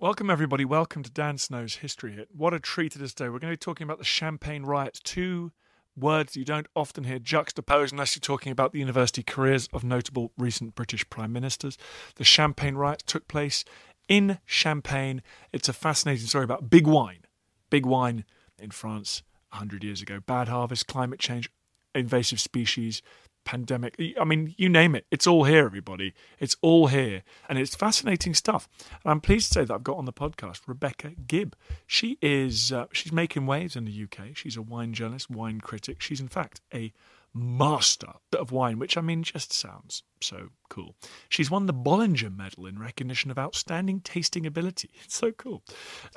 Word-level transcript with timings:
Welcome, 0.00 0.30
everybody. 0.30 0.64
Welcome 0.64 1.02
to 1.02 1.10
Dan 1.10 1.36
Snow's 1.36 1.74
History 1.74 2.12
Hit. 2.12 2.28
What 2.34 2.54
a 2.54 2.58
treat 2.58 2.96
it 2.96 3.02
is 3.02 3.12
today. 3.12 3.28
We're 3.28 3.38
going 3.38 3.52
to 3.52 3.58
be 3.58 3.58
talking 3.58 3.84
about 3.84 3.98
the 3.98 4.04
Champagne 4.04 4.62
riots, 4.62 4.98
two 4.98 5.52
words 5.94 6.36
you 6.36 6.44
don't 6.46 6.66
often 6.74 7.04
hear 7.04 7.18
juxtaposed 7.18 7.92
unless 7.92 8.16
you're 8.16 8.22
talking 8.22 8.50
about 8.50 8.72
the 8.72 8.78
university 8.78 9.22
careers 9.22 9.68
of 9.74 9.84
notable 9.84 10.32
recent 10.38 10.74
British 10.74 11.06
prime 11.10 11.34
ministers. 11.34 11.76
The 12.14 12.24
Champagne 12.24 12.76
riots 12.76 13.02
took 13.06 13.28
place 13.28 13.62
in 14.08 14.38
Champagne. 14.46 15.20
It's 15.52 15.68
a 15.68 15.74
fascinating 15.74 16.26
story 16.26 16.44
about 16.44 16.70
big 16.70 16.86
wine. 16.86 17.26
Big 17.68 17.84
wine 17.84 18.24
in 18.58 18.70
France 18.70 19.22
100 19.50 19.84
years 19.84 20.00
ago. 20.00 20.18
Bad 20.18 20.48
harvest, 20.48 20.86
climate 20.86 21.20
change, 21.20 21.50
invasive 21.94 22.40
species, 22.40 23.02
pandemic. 23.44 23.96
I 24.20 24.24
mean, 24.24 24.54
you 24.56 24.68
name 24.68 24.94
it. 24.94 25.06
It's 25.10 25.26
all 25.26 25.44
here, 25.44 25.64
everybody. 25.66 26.14
It's 26.38 26.56
all 26.62 26.88
here. 26.88 27.22
And 27.48 27.58
it's 27.58 27.74
fascinating 27.74 28.34
stuff. 28.34 28.68
And 29.04 29.10
I'm 29.10 29.20
pleased 29.20 29.52
to 29.52 29.60
say 29.60 29.64
that 29.64 29.74
I've 29.74 29.84
got 29.84 29.96
on 29.96 30.04
the 30.04 30.12
podcast 30.12 30.60
Rebecca 30.66 31.12
Gibb. 31.26 31.56
She 31.86 32.18
is, 32.22 32.72
uh, 32.72 32.86
she's 32.92 33.12
making 33.12 33.46
waves 33.46 33.76
in 33.76 33.84
the 33.84 34.02
UK. 34.04 34.34
She's 34.36 34.56
a 34.56 34.62
wine 34.62 34.92
journalist, 34.92 35.30
wine 35.30 35.60
critic. 35.60 36.00
She's, 36.00 36.20
in 36.20 36.28
fact, 36.28 36.60
a 36.72 36.92
master 37.34 38.12
of 38.36 38.52
wine, 38.52 38.78
which 38.78 38.96
I 38.96 39.00
mean 39.00 39.22
just 39.22 39.52
sounds 39.52 40.02
so 40.20 40.48
cool. 40.68 40.94
She's 41.28 41.50
won 41.50 41.66
the 41.66 41.74
Bollinger 41.74 42.34
Medal 42.34 42.66
in 42.66 42.78
recognition 42.78 43.30
of 43.30 43.38
outstanding 43.38 44.00
tasting 44.00 44.46
ability. 44.46 44.90
It's 45.04 45.16
so 45.16 45.32
cool. 45.32 45.62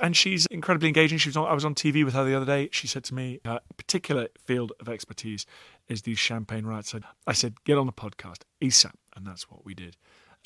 And 0.00 0.16
she's 0.16 0.46
incredibly 0.46 0.88
engaging. 0.88 1.18
She 1.18 1.28
was 1.28 1.36
on, 1.36 1.48
I 1.48 1.54
was 1.54 1.64
on 1.64 1.74
TV 1.74 2.04
with 2.04 2.14
her 2.14 2.24
the 2.24 2.34
other 2.34 2.46
day. 2.46 2.68
She 2.72 2.86
said 2.86 3.04
to 3.04 3.14
me, 3.14 3.40
her 3.44 3.60
particular 3.76 4.28
field 4.44 4.72
of 4.80 4.88
expertise 4.88 5.46
is 5.88 6.02
these 6.02 6.18
champagne 6.18 6.64
riots. 6.64 6.94
I 7.26 7.32
said, 7.32 7.64
get 7.64 7.78
on 7.78 7.86
the 7.86 7.92
podcast 7.92 8.42
ASAP. 8.60 8.92
And 9.16 9.26
that's 9.26 9.50
what 9.50 9.64
we 9.64 9.74
did. 9.74 9.96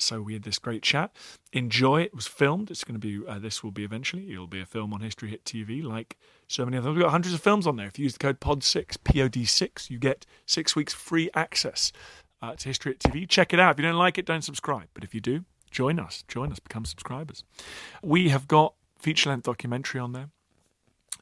So 0.01 0.21
we 0.21 0.33
had 0.33 0.43
this 0.43 0.59
great 0.59 0.81
chat. 0.81 1.11
Enjoy. 1.51 2.01
It 2.01 2.15
was 2.15 2.27
filmed. 2.27 2.71
It's 2.71 2.83
going 2.83 2.99
to 2.99 3.05
be. 3.05 3.25
Uh, 3.27 3.39
this 3.39 3.63
will 3.63 3.71
be 3.71 3.83
eventually. 3.83 4.31
It'll 4.31 4.47
be 4.47 4.61
a 4.61 4.65
film 4.65 4.93
on 4.93 5.01
History 5.01 5.29
Hit 5.29 5.43
TV, 5.43 5.83
like 5.83 6.17
so 6.47 6.65
many 6.65 6.77
others. 6.77 6.93
We've 6.93 7.03
got 7.03 7.11
hundreds 7.11 7.35
of 7.35 7.41
films 7.41 7.67
on 7.67 7.75
there. 7.75 7.87
If 7.87 7.99
you 7.99 8.03
use 8.03 8.13
the 8.13 8.19
code 8.19 8.39
POD6, 8.39 8.97
POD6, 8.97 9.89
you 9.89 9.99
get 9.99 10.25
six 10.45 10.75
weeks 10.75 10.93
free 10.93 11.29
access 11.33 11.91
uh, 12.41 12.55
to 12.55 12.67
History 12.69 12.93
Hit 12.93 12.99
TV. 12.99 13.27
Check 13.27 13.53
it 13.53 13.59
out. 13.59 13.71
If 13.71 13.79
you 13.79 13.85
don't 13.85 13.97
like 13.97 14.17
it, 14.17 14.25
don't 14.25 14.43
subscribe. 14.43 14.87
But 14.93 15.03
if 15.03 15.13
you 15.13 15.21
do, 15.21 15.43
join 15.69 15.99
us. 15.99 16.23
Join 16.27 16.51
us. 16.51 16.59
Become 16.59 16.85
subscribers. 16.85 17.43
We 18.01 18.29
have 18.29 18.47
got 18.47 18.73
feature-length 18.99 19.43
documentary 19.43 19.99
on 19.99 20.13
there. 20.13 20.29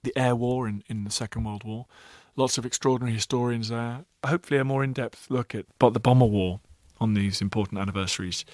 The 0.03 0.17
air 0.17 0.35
war 0.35 0.67
in, 0.67 0.83
in 0.87 1.03
the 1.03 1.11
Second 1.11 1.43
World 1.43 1.63
War. 1.63 1.87
Lots 2.35 2.57
of 2.59 2.65
extraordinary 2.65 3.15
historians 3.15 3.69
there. 3.69 4.05
Hopefully, 4.23 4.59
a 4.59 4.63
more 4.63 4.83
in-depth 4.83 5.31
look 5.31 5.55
at 5.55 5.65
but 5.79 5.93
the 5.93 5.99
bomber 5.99 6.25
war 6.25 6.59
on 6.99 7.13
these 7.13 7.41
important 7.41 7.79
anniversaries, 7.79 8.45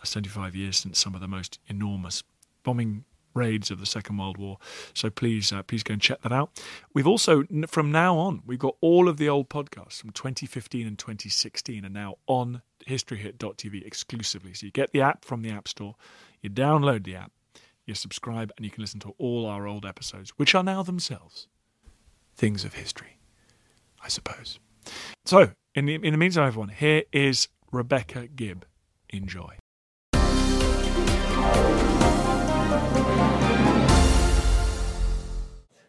uh, 0.00 0.04
75 0.04 0.54
years 0.54 0.78
since 0.78 0.98
some 0.98 1.14
of 1.14 1.20
the 1.20 1.28
most 1.28 1.58
enormous 1.68 2.22
bombing 2.62 3.04
raids 3.34 3.70
of 3.70 3.80
the 3.80 3.86
Second 3.86 4.18
World 4.18 4.36
War. 4.36 4.58
So 4.94 5.10
please, 5.10 5.52
uh, 5.52 5.62
please 5.62 5.82
go 5.82 5.94
and 5.94 6.02
check 6.02 6.20
that 6.22 6.32
out. 6.32 6.62
We've 6.92 7.06
also, 7.06 7.44
from 7.66 7.90
now 7.90 8.18
on, 8.18 8.42
we've 8.46 8.58
got 8.58 8.76
all 8.80 9.08
of 9.08 9.16
the 9.16 9.28
old 9.28 9.48
podcasts 9.48 10.00
from 10.00 10.10
2015 10.10 10.86
and 10.86 10.98
2016 10.98 11.84
are 11.84 11.88
now 11.88 12.16
on 12.26 12.62
historyhit.tv 12.86 13.86
exclusively. 13.86 14.54
So 14.54 14.66
you 14.66 14.72
get 14.72 14.92
the 14.92 15.00
app 15.00 15.24
from 15.24 15.42
the 15.42 15.50
App 15.50 15.68
Store, 15.68 15.94
you 16.40 16.50
download 16.50 17.04
the 17.04 17.16
app, 17.16 17.32
you 17.86 17.94
subscribe, 17.94 18.52
and 18.56 18.64
you 18.64 18.70
can 18.70 18.82
listen 18.82 19.00
to 19.00 19.14
all 19.18 19.46
our 19.46 19.66
old 19.66 19.86
episodes, 19.86 20.30
which 20.36 20.54
are 20.54 20.64
now 20.64 20.82
themselves 20.82 21.48
things 22.34 22.64
of 22.64 22.74
history, 22.74 23.18
I 24.02 24.08
suppose. 24.08 24.58
So, 25.24 25.50
in 25.74 25.86
the, 25.86 25.94
in 25.94 26.12
the 26.12 26.18
meantime, 26.18 26.46
everyone, 26.46 26.68
here 26.68 27.04
is 27.12 27.48
Rebecca 27.72 28.28
Gibb. 28.28 28.66
Enjoy. 29.08 29.56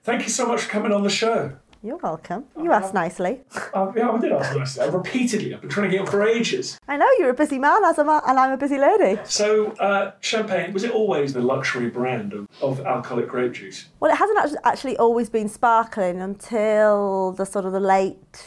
Thank 0.03 0.23
you 0.23 0.29
so 0.29 0.45
much 0.45 0.61
for 0.61 0.69
coming 0.69 0.94
on 0.94 1.03
the 1.03 1.09
show. 1.09 1.57
You're 1.81 1.97
welcome. 1.97 2.45
You 2.57 2.71
asked 2.71 2.94
nicely. 2.94 3.41
Uh, 3.73 3.91
yeah, 3.97 4.09
I 4.09 4.17
did 4.17 4.31
ask 4.31 4.55
nicely. 4.55 4.85
I've 4.85 4.94
repeatedly. 4.94 5.53
I've 5.53 5.59
been 5.59 5.69
trying 5.69 5.89
to 5.89 5.97
get 5.97 6.05
on 6.05 6.07
for 6.07 6.25
ages. 6.25 6.79
I 6.88 6.95
know 6.95 7.09
you're 7.19 7.31
a 7.31 7.33
busy 7.33 7.59
man, 7.59 7.83
as 7.83 8.00
am 8.00 8.09
I, 8.09 8.21
and 8.25 8.39
I'm 8.39 8.51
a 8.51 8.57
busy 8.57 8.77
lady. 8.77 9.19
So, 9.25 9.71
uh, 9.73 10.13
champagne 10.21 10.71
was 10.71 10.85
it 10.85 10.91
always 10.91 11.33
the 11.33 11.41
luxury 11.41 11.89
brand 11.89 12.31
of, 12.31 12.47
of 12.61 12.79
alcoholic 12.85 13.27
grape 13.27 13.51
juice? 13.51 13.89
Well, 14.00 14.09
it 14.09 14.15
hasn't 14.15 14.57
actually 14.63 14.95
always 14.95 15.29
been 15.29 15.50
sparkling 15.50 16.21
until 16.21 17.33
the 17.33 17.45
sort 17.45 17.65
of 17.65 17.73
the 17.73 17.81
late 17.81 18.45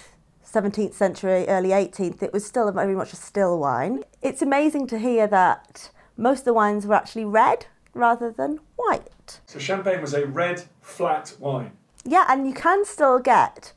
17th 0.51 0.95
century, 0.95 1.47
early 1.49 1.71
18th. 1.71 2.23
It 2.23 2.33
was 2.33 2.45
still 2.45 2.71
very 2.73 2.95
much 2.95 3.13
a 3.13 3.17
still 3.17 3.59
wine. 3.59 4.05
It's 4.23 4.43
amazing 4.43 4.87
to 4.89 4.99
hear 4.99 5.27
that 5.27 5.91
most 6.17 6.41
of 6.41 6.45
the 6.47 6.55
wines 6.55 6.87
were 6.87 6.95
actually 6.95 7.25
red 7.25 7.67
rather 7.95 8.31
than 8.31 8.61
white. 8.77 9.41
So, 9.47 9.59
champagne 9.59 10.01
was 10.01 10.15
a 10.15 10.27
red, 10.27 10.65
flat 10.81 11.35
wine. 11.41 11.73
Yeah, 12.05 12.27
and 12.29 12.47
you 12.47 12.55
can 12.55 12.85
still 12.85 13.19
get 13.19 13.73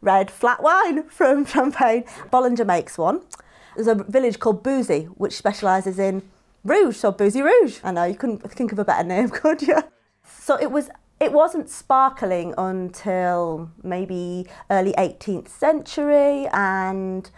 red 0.00 0.30
flat 0.30 0.62
wine 0.62 1.04
from 1.08 1.46
Champagne. 1.46 2.04
Bollinger 2.32 2.66
makes 2.66 2.98
one. 2.98 3.22
There's 3.74 3.86
a 3.86 3.94
village 3.94 4.38
called 4.38 4.62
Bouzy, 4.62 5.04
which 5.04 5.36
specialises 5.36 5.98
in 5.98 6.22
rouge, 6.64 6.96
so 6.96 7.12
Bouzy 7.12 7.40
Rouge. 7.40 7.80
I 7.82 7.92
know 7.92 8.04
you 8.04 8.14
couldn't 8.14 8.38
think 8.52 8.72
of 8.72 8.78
a 8.78 8.84
better 8.84 9.06
name, 9.06 9.28
could 9.30 9.62
you? 9.62 9.82
So 10.24 10.56
it 10.60 10.70
was. 10.70 10.90
It 11.20 11.32
wasn't 11.32 11.68
sparkling 11.68 12.54
until 12.56 13.70
maybe 13.82 14.46
early 14.70 14.94
18th 14.94 15.48
century, 15.48 16.46
and 16.50 17.30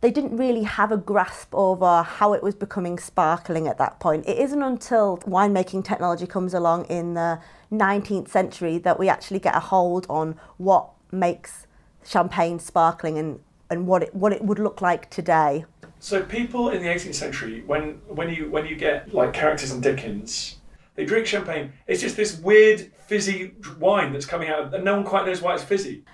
they 0.00 0.10
didn't 0.10 0.38
really 0.38 0.62
have 0.62 0.90
a 0.90 0.96
grasp 0.96 1.54
over 1.54 2.02
how 2.02 2.32
it 2.32 2.42
was 2.42 2.54
becoming 2.54 2.98
sparkling 2.98 3.68
at 3.68 3.76
that 3.76 4.00
point. 4.00 4.26
It 4.26 4.38
isn't 4.38 4.62
until 4.62 5.18
winemaking 5.18 5.84
technology 5.84 6.26
comes 6.26 6.54
along 6.54 6.86
in 6.86 7.12
the 7.12 7.38
19th 7.70 8.28
century 8.28 8.78
that 8.78 8.98
we 8.98 9.10
actually 9.10 9.40
get 9.40 9.54
a 9.54 9.60
hold 9.60 10.06
on 10.08 10.40
what 10.56 10.88
makes 11.12 11.66
champagne 12.06 12.58
sparkling 12.58 13.18
and, 13.18 13.40
and 13.68 13.86
what 13.86 14.02
it 14.02 14.14
what 14.14 14.32
it 14.32 14.42
would 14.42 14.58
look 14.58 14.80
like 14.80 15.10
today. 15.10 15.66
So 15.98 16.22
people 16.22 16.70
in 16.70 16.82
the 16.82 16.88
18th 16.88 17.14
century, 17.14 17.62
when 17.66 18.00
when 18.08 18.30
you 18.30 18.50
when 18.50 18.64
you 18.64 18.76
get 18.76 19.12
like 19.12 19.34
characters 19.34 19.72
in 19.72 19.82
Dickens, 19.82 20.56
they 20.96 21.04
drink 21.04 21.26
champagne. 21.26 21.72
It's 21.86 22.00
just 22.00 22.16
this 22.16 22.38
weird 22.38 22.90
fizzy 23.06 23.52
wine 23.78 24.12
that's 24.12 24.26
coming 24.26 24.48
out, 24.48 24.74
and 24.74 24.84
no 24.84 24.96
one 24.96 25.04
quite 25.04 25.26
knows 25.26 25.40
why 25.40 25.54
it's 25.54 25.62
fizzy. 25.62 26.04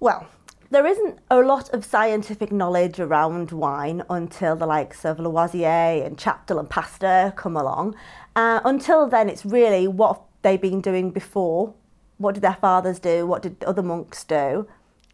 Well, 0.00 0.26
there 0.70 0.86
isn't 0.86 1.18
a 1.30 1.40
lot 1.40 1.68
of 1.74 1.84
scientific 1.84 2.50
knowledge 2.50 2.98
around 2.98 3.52
wine 3.52 4.02
until 4.08 4.56
the 4.56 4.66
likes 4.66 5.04
of 5.04 5.20
Lavoisier 5.20 6.02
and 6.04 6.16
Chaptal 6.16 6.58
and 6.58 6.68
Pasteur 6.68 7.32
come 7.36 7.56
along. 7.56 7.94
Uh, 8.34 8.60
until 8.64 9.06
then, 9.06 9.28
it's 9.28 9.44
really 9.44 9.86
what 9.86 10.22
they've 10.40 10.60
been 10.60 10.80
doing 10.80 11.10
before. 11.10 11.74
What 12.16 12.34
did 12.34 12.42
their 12.42 12.54
fathers 12.54 12.98
do? 12.98 13.26
What 13.26 13.42
did 13.42 13.62
other 13.64 13.82
monks 13.82 14.24
do? 14.24 14.66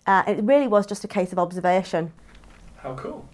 Uh, 0.07 0.23
it 0.29 0.45
really 0.45 0.69
was 0.69 0.87
just 0.87 1.03
a 1.05 1.09
case 1.09 1.33
of 1.33 1.39
observation. 1.39 2.13
How 2.77 2.95
cool! 2.95 3.29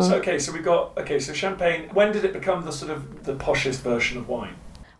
So 0.00 0.14
okay, 0.16 0.38
so 0.38 0.52
we 0.52 0.60
got 0.60 0.96
okay, 0.96 1.20
so 1.20 1.34
champagne. 1.34 1.90
When 1.92 2.12
did 2.12 2.24
it 2.24 2.32
become 2.32 2.64
the 2.64 2.72
sort 2.72 2.90
of 2.90 3.24
the 3.24 3.34
poshest 3.34 3.80
version 3.82 4.16
of 4.16 4.26
wine? 4.28 4.56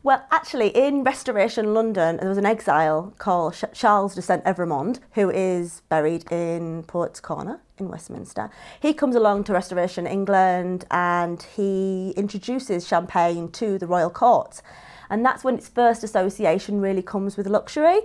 Well, 0.07 0.25
actually, 0.31 0.69
in 0.69 1.03
Restoration 1.03 1.75
London, 1.75 2.19
there 2.19 2.29
was 2.29 2.39
an 2.39 2.47
exile 2.47 3.13
called 3.19 3.61
Charles 3.73 4.15
de 4.15 4.23
St 4.23 4.45
Evremond, 4.45 5.01
who 5.15 5.31
is 5.31 5.83
buried 5.89 6.31
in 6.31 6.85
Poets' 6.85 7.19
Corner 7.19 7.59
in 7.77 7.89
Westminster. 7.89 8.49
He 8.79 8.95
comes 8.95 9.17
along 9.17 9.43
to 9.45 9.53
Restoration 9.53 10.07
England 10.07 10.85
and 10.93 11.43
he 11.43 12.15
introduces 12.17 12.87
champagne 12.87 13.49
to 13.51 13.79
the 13.79 13.89
royal 13.89 14.09
court. 14.09 14.63
And 15.11 15.27
that's 15.27 15.43
when 15.43 15.57
its 15.57 15.69
first 15.69 16.05
association 16.05 16.81
really 16.81 17.03
comes 17.03 17.37
with 17.37 17.49
luxury. 17.49 18.03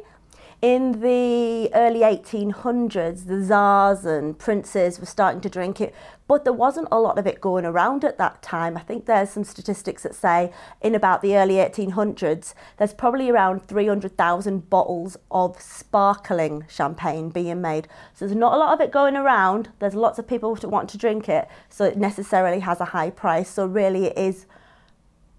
In 0.62 1.02
the 1.02 1.72
early 1.74 2.02
1800s, 2.02 3.26
the 3.26 3.44
czars 3.44 4.06
and 4.06 4.38
princes 4.38 5.00
were 5.00 5.08
starting 5.08 5.42
to 5.42 5.50
drink 5.50 5.82
it, 5.82 5.92
but 6.28 6.44
there 6.44 6.54
wasn't 6.54 6.88
a 6.92 7.00
lot 7.00 7.18
of 7.18 7.26
it 7.26 7.42
going 7.42 7.66
around 7.66 8.06
at 8.06 8.20
that 8.20 8.44
time. 8.44 8.78
I 8.78 8.82
think 8.82 9.08
there's 9.08 9.32
some 9.32 9.44
statistics 9.44 10.04
that 10.04 10.14
say 10.14 10.54
in 10.80 10.94
about 10.94 11.24
the 11.24 11.36
early 11.36 11.56
1800s, 11.56 12.54
there's 12.78 12.94
probably 12.94 13.32
around 13.32 13.68
300,000 13.68 14.70
bottles 14.70 15.18
of 15.32 15.60
sparkling 15.60 16.66
champagne 16.70 17.30
being 17.30 17.60
made. 17.60 17.88
So 18.14 18.28
there's 18.28 18.38
not 18.38 18.54
a 18.54 18.58
lot 18.58 18.72
of 18.72 18.82
it 18.82 18.92
going 18.92 19.16
around. 19.16 19.70
There's 19.80 19.96
lots 19.96 20.20
of 20.20 20.28
people 20.28 20.54
that 20.54 20.70
want 20.70 20.90
to 20.90 20.98
drink 21.00 21.28
it, 21.28 21.48
so 21.70 21.86
it 21.86 21.98
necessarily 21.98 22.60
has 22.60 22.80
a 22.80 22.86
high 22.86 23.10
price. 23.10 23.50
So 23.50 23.66
really, 23.66 24.06
it 24.06 24.18
is 24.18 24.46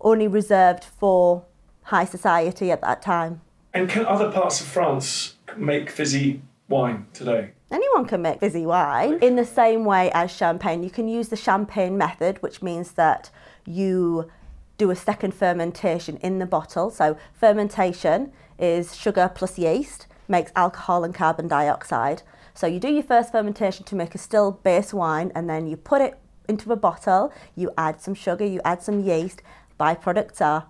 only 0.00 0.26
reserved 0.26 0.82
for 0.82 1.44
high 1.82 2.06
society 2.06 2.72
at 2.72 2.80
that 2.80 3.02
time. 3.02 3.40
And 3.74 3.88
can 3.88 4.04
other 4.04 4.30
parts 4.30 4.60
of 4.60 4.66
France 4.66 5.36
make 5.56 5.88
fizzy 5.88 6.42
wine 6.68 7.06
today? 7.14 7.52
Anyone 7.70 8.06
can 8.06 8.20
make 8.20 8.40
fizzy 8.40 8.66
wine 8.66 9.18
in 9.22 9.36
the 9.36 9.46
same 9.46 9.86
way 9.86 10.10
as 10.12 10.30
champagne. 10.30 10.82
You 10.82 10.90
can 10.90 11.08
use 11.08 11.28
the 11.28 11.36
champagne 11.36 11.96
method, 11.96 12.42
which 12.42 12.60
means 12.60 12.92
that 12.92 13.30
you 13.64 14.30
do 14.76 14.90
a 14.90 14.96
second 14.96 15.32
fermentation 15.32 16.18
in 16.18 16.38
the 16.38 16.44
bottle. 16.44 16.90
So, 16.90 17.16
fermentation 17.32 18.32
is 18.58 18.94
sugar 18.94 19.30
plus 19.34 19.58
yeast, 19.58 20.06
makes 20.28 20.52
alcohol 20.54 21.02
and 21.02 21.14
carbon 21.14 21.48
dioxide. 21.48 22.22
So, 22.52 22.66
you 22.66 22.78
do 22.78 22.88
your 22.88 23.02
first 23.02 23.32
fermentation 23.32 23.86
to 23.86 23.94
make 23.94 24.14
a 24.14 24.18
still 24.18 24.52
base 24.52 24.92
wine, 24.92 25.32
and 25.34 25.48
then 25.48 25.66
you 25.66 25.78
put 25.78 26.02
it 26.02 26.18
into 26.46 26.72
a 26.72 26.76
bottle, 26.76 27.32
you 27.56 27.70
add 27.78 28.02
some 28.02 28.14
sugar, 28.14 28.44
you 28.44 28.60
add 28.66 28.82
some 28.82 29.00
yeast. 29.00 29.40
Byproducts 29.80 30.42
are 30.42 30.66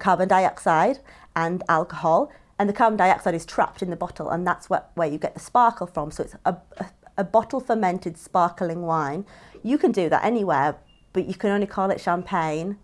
carbon 0.00 0.28
dioxide 0.28 0.98
and 1.38 1.62
alcohol 1.68 2.30
and 2.58 2.68
the 2.68 2.72
carbon 2.72 2.96
dioxide 2.96 3.34
is 3.36 3.46
trapped 3.46 3.82
in 3.82 3.90
the 3.90 3.96
bottle, 3.96 4.28
and 4.30 4.44
that's 4.44 4.68
where, 4.68 4.82
where 4.94 5.06
you 5.08 5.16
get 5.16 5.34
the 5.34 5.40
sparkle 5.40 5.86
from. 5.86 6.10
So 6.10 6.24
it's 6.24 6.34
a, 6.44 6.56
a, 6.78 6.86
a 7.18 7.24
bottle 7.24 7.60
fermented 7.60 8.18
sparkling 8.18 8.82
wine. 8.82 9.24
You 9.62 9.78
can 9.78 9.92
do 9.92 10.08
that 10.08 10.24
anywhere, 10.24 10.76
but 11.12 11.26
you 11.26 11.34
can 11.34 11.50
only 11.50 11.68
call 11.68 11.90
it 11.90 12.00
champagne 12.00 12.78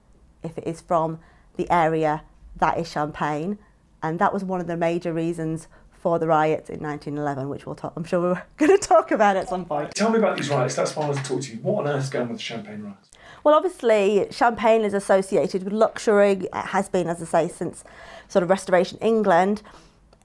if 0.44 0.56
it 0.56 0.64
is 0.64 0.80
from 0.80 1.18
the 1.56 1.68
area 1.70 2.22
that 2.56 2.78
is 2.78 2.88
champagne. 2.88 3.58
And 4.00 4.20
that 4.20 4.32
was 4.32 4.44
one 4.44 4.60
of 4.60 4.68
the 4.68 4.76
major 4.76 5.12
reasons 5.12 5.66
for 6.04 6.18
the 6.18 6.26
riots 6.26 6.68
in 6.68 6.80
1911, 6.80 7.48
which 7.48 7.64
we'll 7.64 7.74
talk, 7.74 7.94
I'm 7.96 8.04
sure 8.04 8.20
we're 8.20 8.42
going 8.58 8.78
to 8.78 8.86
talk 8.86 9.10
about 9.10 9.38
at 9.38 9.48
some 9.48 9.64
point. 9.64 9.94
Tell 9.94 10.10
me 10.10 10.18
about 10.18 10.36
these 10.36 10.50
riots. 10.50 10.74
That's 10.74 10.94
why 10.94 11.04
I 11.04 11.08
want 11.08 11.18
to 11.18 11.24
talk 11.24 11.40
to 11.40 11.52
you. 11.52 11.58
What 11.62 11.86
on 11.86 11.92
earth 11.94 12.04
is 12.04 12.10
going 12.10 12.24
on 12.24 12.28
with 12.28 12.36
the 12.36 12.44
Champagne 12.44 12.82
riots? 12.82 13.08
Well, 13.42 13.54
obviously, 13.54 14.26
champagne 14.30 14.82
is 14.82 14.92
associated 14.92 15.64
with 15.64 15.72
luxury. 15.72 16.32
It 16.32 16.54
has 16.54 16.90
been, 16.90 17.08
as 17.08 17.22
I 17.22 17.24
say, 17.24 17.48
since 17.48 17.84
sort 18.28 18.42
of 18.42 18.50
Restoration 18.50 18.98
England. 18.98 19.62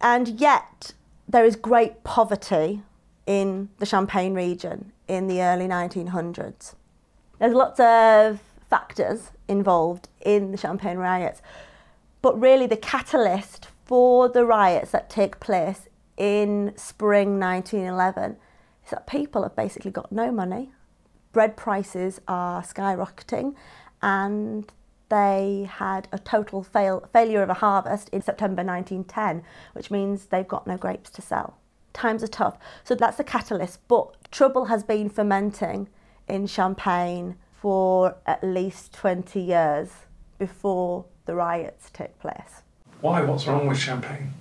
And 0.01 0.27
yet, 0.41 0.91
there 1.29 1.45
is 1.45 1.55
great 1.55 2.03
poverty 2.03 2.81
in 3.25 3.69
the 3.77 3.85
Champagne 3.85 4.33
region 4.33 4.91
in 5.07 5.27
the 5.27 5.41
early 5.41 5.67
1900s. 5.67 6.75
There's 7.39 7.53
lots 7.53 7.79
of 7.79 8.41
factors 8.69 9.31
involved 9.47 10.09
in 10.19 10.51
the 10.51 10.57
Champagne 10.57 10.97
riots, 10.97 11.41
but 12.21 12.37
really 12.37 12.67
the 12.67 12.75
catalyst 12.75 13.69
for 13.89 14.30
the 14.30 14.45
riots 14.45 14.91
that 14.91 15.09
take 15.09 15.39
place 15.39 15.88
in 16.15 16.71
spring 16.75 17.39
1911 17.39 18.38
is 18.86 18.91
that 18.91 19.07
people 19.07 19.41
have 19.41 19.56
basically 19.56 19.89
got 19.89 20.12
no 20.12 20.31
money. 20.31 20.71
Bread 21.31 21.57
prices 21.57 22.21
are 22.27 22.62
skyrocketing 22.62 23.56
and 24.03 24.71
they 25.09 25.68
had 25.68 26.07
a 26.12 26.19
total 26.19 26.62
fail, 26.62 27.09
failure 27.12 27.41
of 27.41 27.50
a 27.50 27.56
harvest 27.56 28.09
in 28.09 28.21
September 28.21 28.63
1910, 28.63 29.44
which 29.74 29.89
means 29.89 30.27
they've 30.27 30.47
got 30.47 30.68
no 30.68 30.77
grapes 30.77 31.09
to 31.09 31.24
sell. 31.24 31.57
Times 31.91 32.24
are 32.24 32.27
tough. 32.27 32.59
So 32.83 32.94
that's 32.94 33.18
the 33.18 33.24
catalyst. 33.24 33.88
But 33.88 34.30
trouble 34.30 34.65
has 34.65 34.83
been 34.83 35.09
fermenting 35.09 35.89
in 36.27 36.45
Champagne 36.45 37.38
for 37.51 38.18
at 38.27 38.44
least 38.44 38.94
20 38.94 39.41
years 39.41 39.89
before 40.38 41.06
the 41.25 41.33
riots 41.33 41.89
take 41.91 42.19
place. 42.19 42.62
Why? 43.01 43.22
What's 43.22 43.48
wrong 43.48 43.66
with 43.66 43.80
Champagne? 43.80 44.34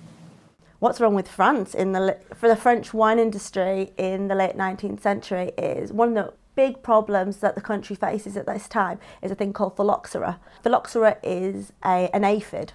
What's 0.79 0.99
wrong 0.99 1.13
with 1.13 1.29
France 1.29 1.73
in 1.73 1.93
the 1.93 2.17
for 2.35 2.49
the 2.49 2.55
French 2.55 2.93
wine 2.93 3.19
industry 3.19 3.91
in 3.97 4.27
the 4.27 4.35
late 4.35 4.57
19th 4.57 5.01
century 5.01 5.51
is 5.57 5.93
one 5.93 6.09
of 6.09 6.15
the 6.15 6.33
big 6.55 6.83
problems 6.83 7.37
that 7.37 7.55
the 7.55 7.61
country 7.61 7.95
faces 7.95 8.35
at 8.35 8.45
this 8.45 8.67
time 8.67 8.99
is 9.21 9.31
a 9.31 9.35
thing 9.35 9.53
called 9.53 9.77
phylloxera. 9.77 10.41
Phylloxera 10.61 11.17
is 11.23 11.71
a, 11.85 12.09
an 12.13 12.25
aphid 12.25 12.73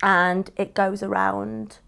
and 0.00 0.50
it 0.56 0.74
goes 0.74 1.02
around 1.02 1.78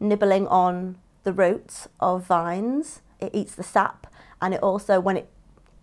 nibbling 0.00 0.48
on 0.48 0.98
the 1.22 1.32
roots 1.32 1.88
of 2.00 2.24
vines. 2.24 3.00
It 3.20 3.32
eats 3.32 3.54
the 3.54 3.62
sap 3.62 4.08
and 4.42 4.52
it 4.52 4.62
also, 4.62 4.98
when 4.98 5.16
it 5.16 5.28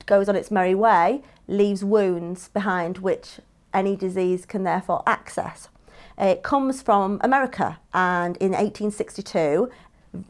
goes 0.06 0.28
on 0.28 0.36
its 0.36 0.52
merry 0.52 0.76
way, 0.76 1.24
leaves 1.48 1.84
wounds 1.84 2.50
behind 2.50 2.98
which 2.98 3.40
any 3.74 3.96
disease 3.96 4.46
can 4.46 4.64
therefore 4.64 5.02
access. 5.08 5.70
It 6.18 6.44
comes 6.44 6.82
from 6.82 7.20
America 7.24 7.80
and 7.94 8.38
in 8.38 8.52
1862, 8.52 9.70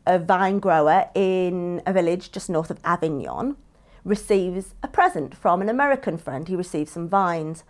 a 0.06 0.20
vine 0.20 0.60
grower 0.60 1.10
in 1.14 1.82
a 1.86 1.92
village 1.92 2.32
just 2.32 2.50
north 2.50 2.72
of 2.72 2.80
Avignon 2.86 3.58
receives 4.06 4.76
a 4.82 4.88
present 4.88 5.36
from 5.36 5.62
an 5.62 5.70
American 5.70 6.18
friend. 6.18 6.48
He 6.48 6.56
receives 6.56 6.92
some 6.92 7.08
vines. 7.08 7.64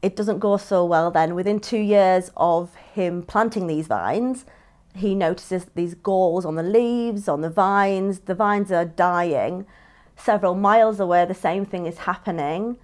It 0.00 0.14
doesn't 0.14 0.38
go 0.38 0.56
so 0.56 0.84
well 0.84 1.10
then. 1.10 1.34
Within 1.34 1.58
two 1.58 1.78
years 1.78 2.30
of 2.36 2.74
him 2.74 3.22
planting 3.22 3.66
these 3.66 3.88
vines, 3.88 4.44
he 4.94 5.14
notices 5.14 5.66
these 5.74 5.94
galls 5.94 6.44
on 6.44 6.54
the 6.54 6.62
leaves, 6.62 7.28
on 7.28 7.40
the 7.40 7.50
vines. 7.50 8.20
The 8.20 8.34
vines 8.34 8.70
are 8.72 8.84
dying. 8.84 9.66
Several 10.16 10.54
miles 10.54 10.98
away, 10.98 11.24
the 11.24 11.34
same 11.34 11.64
thing 11.64 11.86
is 11.86 11.98
happening. 11.98 12.78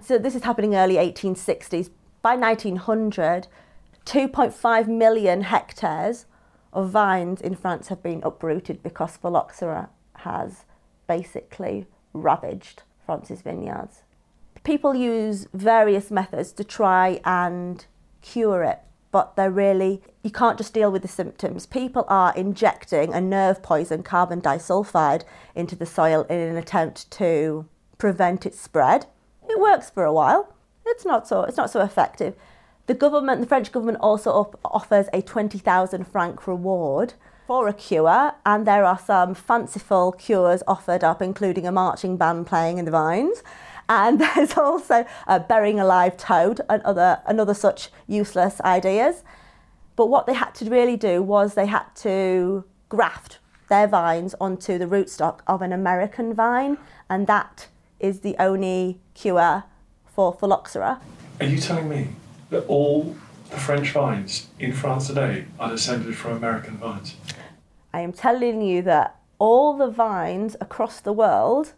So, 0.00 0.18
this 0.18 0.34
is 0.34 0.42
happening 0.42 0.74
early 0.74 0.96
1860s. 0.96 1.90
By 2.22 2.36
1900, 2.36 3.46
2.5 4.04 4.88
million 4.88 5.42
hectares 5.42 6.26
of 6.72 6.90
vines 6.90 7.40
in 7.40 7.54
France 7.54 7.88
have 7.88 8.02
been 8.02 8.22
uprooted 8.24 8.82
because 8.82 9.16
phylloxera 9.16 9.88
has 10.16 10.64
basically 11.06 11.86
ravaged 12.12 12.82
France's 13.04 13.42
vineyards. 13.42 14.02
People 14.64 14.94
use 14.94 15.48
various 15.52 16.10
methods 16.10 16.52
to 16.52 16.64
try 16.64 17.20
and 17.24 17.84
cure 18.22 18.62
it, 18.62 18.78
but 19.10 19.34
they're 19.36 19.50
really, 19.50 20.00
you 20.22 20.30
can't 20.30 20.56
just 20.56 20.72
deal 20.72 20.90
with 20.90 21.02
the 21.02 21.08
symptoms. 21.08 21.66
People 21.66 22.04
are 22.08 22.32
injecting 22.36 23.12
a 23.12 23.20
nerve 23.20 23.62
poison, 23.62 24.02
carbon 24.02 24.40
disulfide, 24.40 25.24
into 25.54 25.74
the 25.74 25.86
soil 25.86 26.22
in 26.30 26.38
an 26.38 26.56
attempt 26.56 27.10
to 27.10 27.66
prevent 27.98 28.46
its 28.46 28.60
spread. 28.60 29.06
It 29.48 29.60
works 29.60 29.90
for 29.90 30.04
a 30.04 30.12
while. 30.12 30.54
It's 30.86 31.04
not 31.04 31.26
so, 31.26 31.42
it's 31.42 31.56
not 31.56 31.70
so 31.70 31.80
effective. 31.80 32.34
The 32.86 32.94
government, 32.94 33.40
the 33.40 33.46
French 33.46 33.70
government 33.70 33.98
also 34.00 34.50
offers 34.64 35.06
a 35.12 35.22
20,000 35.22 36.04
franc 36.04 36.46
reward 36.48 37.14
for 37.46 37.68
a 37.68 37.72
cure, 37.72 38.32
and 38.44 38.66
there 38.66 38.84
are 38.84 38.98
some 38.98 39.34
fanciful 39.34 40.12
cures 40.12 40.64
offered 40.66 41.04
up, 41.04 41.22
including 41.22 41.64
a 41.64 41.72
marching 41.72 42.16
band 42.16 42.48
playing 42.48 42.78
in 42.78 42.84
the 42.84 42.90
vines. 42.90 43.42
And 43.88 44.20
there's 44.36 44.56
also 44.56 45.06
burying 45.48 45.78
a 45.78 45.84
live 45.84 46.16
toad 46.16 46.60
and 46.68 46.82
other, 46.82 47.20
and 47.26 47.40
other 47.40 47.54
such 47.54 47.90
useless 48.08 48.60
ideas. 48.62 49.22
But 49.94 50.06
what 50.06 50.26
they 50.26 50.34
had 50.34 50.54
to 50.56 50.68
really 50.68 50.96
do 50.96 51.22
was 51.22 51.54
they 51.54 51.66
had 51.66 51.86
to 51.96 52.64
graft 52.88 53.38
their 53.68 53.86
vines 53.86 54.34
onto 54.40 54.76
the 54.76 54.86
rootstock 54.86 55.40
of 55.46 55.62
an 55.62 55.72
American 55.72 56.34
vine, 56.34 56.78
and 57.08 57.28
that 57.28 57.68
is 58.00 58.20
the 58.20 58.34
only 58.40 58.98
cure 59.14 59.64
for 60.04 60.32
phylloxera. 60.32 61.00
Are 61.40 61.46
you 61.46 61.58
telling 61.58 61.88
me 61.88 62.08
that 62.52 62.66
all 62.66 63.16
the 63.50 63.56
French 63.56 63.90
vines 63.90 64.48
in 64.58 64.72
France 64.72 65.08
today 65.08 65.46
are 65.58 65.70
descended 65.70 66.16
from 66.16 66.36
American 66.36 66.76
vines? 66.76 67.16
I 67.92 68.00
am 68.00 68.12
telling 68.12 68.62
you 68.62 68.82
that 68.82 69.16
all 69.38 69.76
the 69.76 69.90
vines 69.90 70.56
across 70.60 71.00
the 71.00 71.12
world 71.12 71.72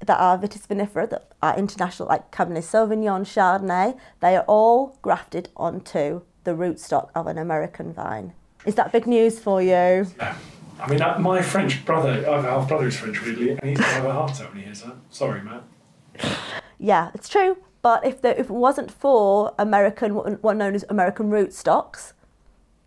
that 0.00 0.18
are 0.18 0.38
vitis 0.38 0.66
vinifera, 0.66 1.08
that 1.10 1.32
are 1.42 1.56
international, 1.56 2.08
like 2.08 2.30
Cabernet 2.30 2.64
Sauvignon, 2.64 3.24
Chardonnay, 3.24 3.98
they 4.20 4.36
are 4.36 4.44
all 4.46 4.98
grafted 5.02 5.50
onto 5.56 6.22
the 6.44 6.52
rootstock 6.52 7.10
of 7.14 7.26
an 7.26 7.38
American 7.38 7.92
vine. 7.92 8.32
Is 8.64 8.74
that 8.76 8.92
big 8.92 9.06
news 9.06 9.38
for 9.38 9.60
you? 9.62 10.06
Yeah. 10.16 10.36
I 10.80 10.88
mean, 10.88 11.00
uh, 11.00 11.18
my 11.18 11.40
French 11.40 11.84
brother, 11.84 12.10
I 12.28 12.36
have 12.36 12.44
a 12.44 12.50
half 12.50 12.68
brother 12.68 12.84
who's 12.84 12.96
French, 12.96 13.22
really, 13.22 13.50
and 13.50 13.60
he's 13.62 13.78
going 13.78 13.90
to 13.90 13.94
have 13.94 14.04
a 14.04 14.12
heart 14.12 14.32
attack 14.32 14.48
when 14.48 14.58
he 14.58 14.64
hears 14.64 14.82
that. 14.82 14.96
Sorry, 15.10 15.40
Matt. 15.42 15.62
Yeah, 16.78 17.10
it's 17.14 17.28
true. 17.28 17.56
But 17.84 18.06
if, 18.06 18.24
if 18.24 18.48
it 18.48 18.50
wasn't 18.50 18.90
for 18.90 19.54
American, 19.58 20.14
what 20.14 20.56
known 20.56 20.74
as 20.74 20.86
American 20.88 21.28
rootstocks, 21.28 22.14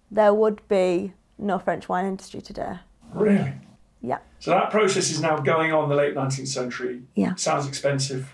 there 0.09 0.33
would 0.33 0.67
be 0.67 1.13
no 1.37 1.59
French 1.59 1.87
wine 1.87 2.07
industry 2.07 2.41
today. 2.41 2.79
Really? 3.13 3.53
Yeah. 4.01 4.17
So 4.39 4.49
that 4.49 4.71
process 4.71 5.11
is 5.11 5.21
now 5.21 5.37
going 5.37 5.71
on 5.71 5.83
in 5.83 5.89
the 5.91 5.95
late 5.95 6.15
19th 6.15 6.47
century. 6.47 7.03
Yeah. 7.13 7.35
Sounds 7.35 7.67
expensive. 7.67 8.33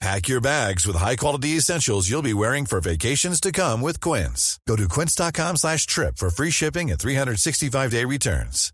Pack 0.00 0.28
your 0.28 0.40
bags 0.40 0.86
with 0.86 0.96
high-quality 0.96 1.50
essentials 1.50 2.10
you'll 2.10 2.22
be 2.22 2.34
wearing 2.34 2.66
for 2.66 2.80
vacations 2.80 3.40
to 3.40 3.52
come 3.52 3.80
with 3.80 4.00
Quince. 4.00 4.58
Go 4.66 4.76
to 4.76 4.88
quince.com 4.88 5.56
slash 5.56 5.86
trip 5.86 6.18
for 6.18 6.30
free 6.30 6.50
shipping 6.50 6.90
and 6.90 6.98
365-day 6.98 8.04
returns. 8.04 8.72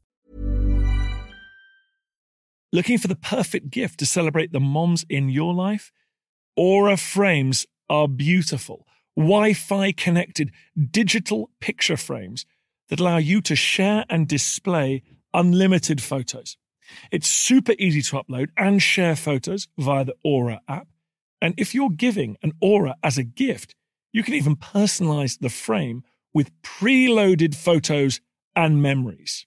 Looking 2.73 2.99
for 2.99 3.09
the 3.09 3.17
perfect 3.17 3.71
gift 3.71 3.99
to 3.99 4.07
celebrate 4.07 4.53
the 4.53 4.61
moms 4.61 5.05
in 5.09 5.29
your 5.29 5.53
life? 5.53 5.91
Aura 6.57 6.97
frames 6.97 7.67
are 7.89 8.07
beautiful, 8.07 8.87
Wi-Fi 9.17 9.93
connected 9.93 10.53
digital 10.91 11.50
picture 11.61 11.97
frames 11.97 12.47
that 12.89 13.00
allow 13.00 13.17
you 13.17 13.41
to 13.43 13.57
share 13.57 14.05
and 14.09 14.29
display 14.29 15.03
unlimited 15.35 16.00
photos. 16.00 16.57
It's 17.11 17.29
super 17.29 17.75
easy 17.79 18.03
to 18.03 18.23
upload 18.23 18.50
and 18.57 18.83
share 18.83 19.17
photos 19.17 19.69
via 19.79 20.05
the 20.05 20.15
Aura 20.25 20.61
app. 20.69 20.87
And 21.40 21.54
if 21.56 21.75
you're 21.75 21.90
giving 21.90 22.37
an 22.42 22.52
Aura 22.61 22.97
as 23.02 23.18
a 23.18 23.25
gift, 23.25 23.75
you 24.12 24.23
can 24.23 24.35
even 24.35 24.56
personalize 24.56 25.38
the 25.38 25.49
frame 25.49 26.02
with 26.35 26.50
preloaded 26.62 27.54
photos 27.54 28.20
and 28.54 28.82
memories. 28.82 29.47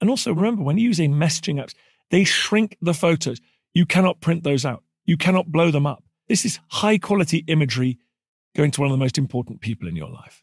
And 0.00 0.08
also 0.10 0.32
remember, 0.32 0.62
when 0.62 0.78
you 0.78 0.84
use 0.88 0.98
a 0.98 1.04
messaging 1.04 1.62
apps, 1.62 1.74
they 2.10 2.24
shrink 2.24 2.76
the 2.80 2.94
photos. 2.94 3.38
You 3.74 3.86
cannot 3.86 4.20
print 4.20 4.42
those 4.42 4.64
out. 4.64 4.82
You 5.04 5.16
cannot 5.16 5.52
blow 5.52 5.70
them 5.70 5.86
up. 5.86 6.04
This 6.28 6.44
is 6.44 6.58
high 6.68 6.98
quality 6.98 7.44
imagery 7.46 7.98
going 8.56 8.70
to 8.72 8.80
one 8.80 8.90
of 8.90 8.92
the 8.92 9.04
most 9.04 9.18
important 9.18 9.60
people 9.60 9.88
in 9.88 9.96
your 9.96 10.10
life. 10.10 10.42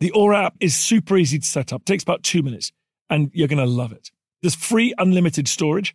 The 0.00 0.10
Aura 0.10 0.46
app 0.46 0.56
is 0.60 0.74
super 0.74 1.16
easy 1.16 1.38
to 1.38 1.46
set 1.46 1.72
up, 1.72 1.82
it 1.82 1.86
takes 1.86 2.02
about 2.02 2.22
two 2.22 2.42
minutes, 2.42 2.72
and 3.08 3.30
you're 3.32 3.48
going 3.48 3.64
to 3.64 3.70
love 3.70 3.92
it. 3.92 4.10
There's 4.42 4.54
free 4.54 4.92
unlimited 4.98 5.48
storage, 5.48 5.94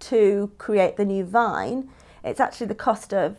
to 0.00 0.52
create 0.58 0.96
the 0.96 1.04
new 1.04 1.24
vine, 1.24 1.90
it's 2.22 2.40
actually 2.40 2.66
the 2.66 2.74
cost 2.74 3.12
of 3.12 3.36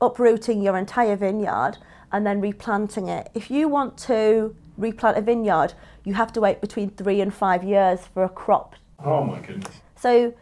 uprooting 0.00 0.62
your 0.62 0.76
entire 0.76 1.16
vineyard 1.16 1.78
and 2.12 2.26
then 2.26 2.40
replanting 2.40 3.08
it. 3.08 3.30
If 3.34 3.50
you 3.50 3.68
want 3.68 3.98
to 3.98 4.54
replant 4.76 5.18
a 5.18 5.20
vineyard, 5.20 5.74
you 6.04 6.14
have 6.14 6.32
to 6.34 6.40
wait 6.40 6.60
between 6.60 6.90
three 6.90 7.20
and 7.20 7.34
five 7.34 7.64
years 7.64 8.06
for 8.14 8.24
a 8.24 8.28
crop. 8.28 8.76
Oh 9.04 9.24
my 9.24 9.40
goodness. 9.40 9.74
So 9.96 10.34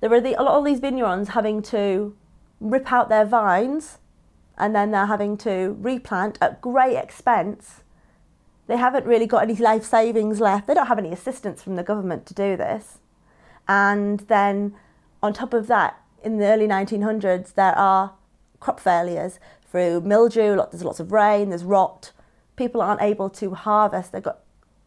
there 0.00 0.12
are 0.12 0.20
the, 0.20 0.34
a 0.34 0.42
lot 0.42 0.58
of 0.58 0.64
these 0.64 0.80
vineyards 0.80 1.30
having 1.30 1.62
to 1.62 2.16
rip 2.60 2.92
out 2.92 3.08
their 3.08 3.24
vines 3.24 3.98
and 4.58 4.74
then 4.74 4.90
they're 4.90 5.06
having 5.06 5.36
to 5.38 5.76
replant 5.80 6.38
at 6.40 6.60
great 6.60 6.96
expense. 6.96 7.82
They 8.66 8.76
haven't 8.76 9.06
really 9.06 9.26
got 9.26 9.42
any 9.42 9.56
life 9.56 9.84
savings 9.84 10.40
left. 10.40 10.66
They 10.66 10.74
don't 10.74 10.86
have 10.86 10.98
any 10.98 11.12
assistance 11.12 11.62
from 11.62 11.76
the 11.76 11.82
government 11.82 12.26
to 12.26 12.34
do 12.34 12.56
this. 12.56 12.98
And 13.68 14.20
then 14.20 14.74
on 15.22 15.32
top 15.32 15.54
of 15.54 15.66
that, 15.68 16.00
in 16.22 16.38
the 16.38 16.46
early 16.46 16.66
1900s, 16.66 17.54
there 17.54 17.76
are 17.76 18.14
crop 18.60 18.80
failures 18.80 19.38
through 19.70 20.00
mildew, 20.02 20.56
there's 20.56 20.84
lots 20.84 21.00
of 21.00 21.12
rain, 21.12 21.48
there's 21.48 21.64
rot. 21.64 22.12
People 22.56 22.82
aren't 22.82 23.00
able 23.00 23.30
to 23.30 23.54
harvest. 23.54 24.12
They've 24.12 24.22
got, 24.22 24.40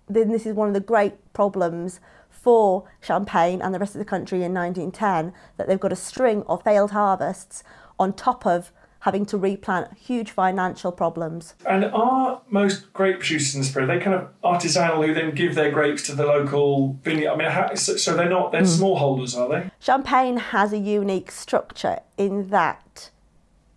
then 0.08 0.32
this 0.32 0.46
is 0.46 0.54
one 0.54 0.68
of 0.68 0.74
the 0.74 0.80
great 0.80 1.34
problems 1.34 2.00
for 2.30 2.88
Champagne 3.02 3.62
and 3.62 3.74
the 3.74 3.80
rest 3.80 3.96
of 3.96 4.00
the 4.00 4.06
country 4.06 4.44
in 4.44 4.54
1910 4.54 5.34
that 5.58 5.68
they've 5.68 5.80
got 5.80 5.92
a 5.92 5.96
string 5.96 6.44
of 6.44 6.64
failed 6.64 6.92
harvests 6.92 7.64
on 7.98 8.14
top 8.14 8.46
of 8.46 8.72
having 9.06 9.24
to 9.24 9.38
replant, 9.38 9.96
huge 9.96 10.32
financial 10.32 10.92
problems. 10.92 11.54
And 11.70 11.86
are 11.86 12.42
most 12.50 12.92
grape 12.92 13.20
producers 13.20 13.54
in 13.54 13.62
the 13.62 13.68
Spirit, 13.68 13.86
they 13.86 14.00
kind 14.00 14.16
of 14.16 14.30
artisanal 14.44 15.06
who 15.06 15.14
then 15.14 15.36
give 15.36 15.54
their 15.54 15.70
grapes 15.70 16.02
to 16.08 16.16
the 16.16 16.26
local 16.26 16.94
vineyard? 17.04 17.32
I 17.32 17.36
mean, 17.36 17.52
how, 17.52 17.76
so, 17.76 17.98
so, 17.98 18.18
they're 18.18 18.28
not, 18.28 18.52
they're 18.52 18.64
mm. 18.64 18.80
smallholders, 18.80 19.38
are 19.38 19.48
they? 19.48 19.70
Champagne 19.80 20.38
has 20.38 20.74
a 20.74 20.80
unique 20.80 21.30
structure 21.30 22.00
in 22.18 22.50
that 22.50 23.12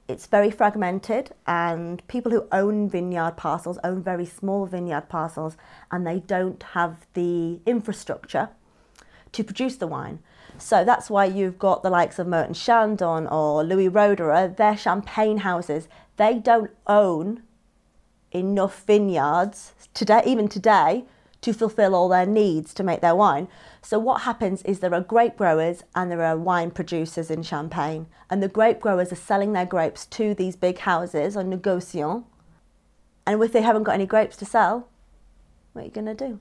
it's 0.08 0.24
very 0.24 0.50
fragmented 0.50 1.32
and 1.46 2.02
people 2.08 2.32
who 2.32 2.48
own 2.50 2.88
vineyard 2.88 3.36
parcels 3.36 3.78
own 3.84 4.02
very 4.02 4.24
small 4.24 4.64
vineyard 4.64 5.10
parcels 5.10 5.58
and 5.90 6.06
they 6.06 6.20
don't 6.20 6.62
have 6.72 7.06
the 7.12 7.60
infrastructure 7.66 8.48
to 9.32 9.44
produce 9.44 9.76
the 9.76 9.86
wine. 9.86 10.20
So 10.58 10.84
that's 10.84 11.08
why 11.08 11.24
you've 11.24 11.58
got 11.58 11.82
the 11.82 11.90
likes 11.90 12.18
of 12.18 12.26
Moët 12.26 12.54
& 12.62 12.64
Chandon 12.64 13.26
or 13.28 13.62
Louis 13.62 13.88
Roederer, 13.88 14.56
they're 14.56 14.76
champagne 14.76 15.38
houses. 15.38 15.88
They 16.16 16.38
don't 16.38 16.70
own 16.86 17.42
enough 18.32 18.84
vineyards 18.84 19.72
today, 19.94 20.22
even 20.26 20.48
today, 20.48 21.04
to 21.40 21.52
fulfill 21.52 21.94
all 21.94 22.08
their 22.08 22.26
needs 22.26 22.74
to 22.74 22.82
make 22.82 23.00
their 23.00 23.14
wine. 23.14 23.46
So 23.80 23.98
what 23.98 24.22
happens 24.22 24.62
is 24.62 24.80
there 24.80 24.94
are 24.94 25.00
grape 25.00 25.36
growers 25.36 25.84
and 25.94 26.10
there 26.10 26.24
are 26.24 26.36
wine 26.36 26.72
producers 26.72 27.30
in 27.30 27.44
Champagne. 27.44 28.06
And 28.28 28.42
the 28.42 28.48
grape 28.48 28.80
growers 28.80 29.12
are 29.12 29.16
selling 29.16 29.52
their 29.52 29.64
grapes 29.64 30.06
to 30.06 30.34
these 30.34 30.56
big 30.56 30.78
houses 30.78 31.36
on 31.36 31.50
negociant. 31.50 32.24
And 33.24 33.42
if 33.42 33.52
they 33.52 33.62
haven't 33.62 33.84
got 33.84 33.94
any 33.94 34.06
grapes 34.06 34.36
to 34.38 34.44
sell, 34.44 34.88
what 35.72 35.82
are 35.82 35.84
you 35.84 35.90
going 35.92 36.06
to 36.06 36.14
do? 36.14 36.40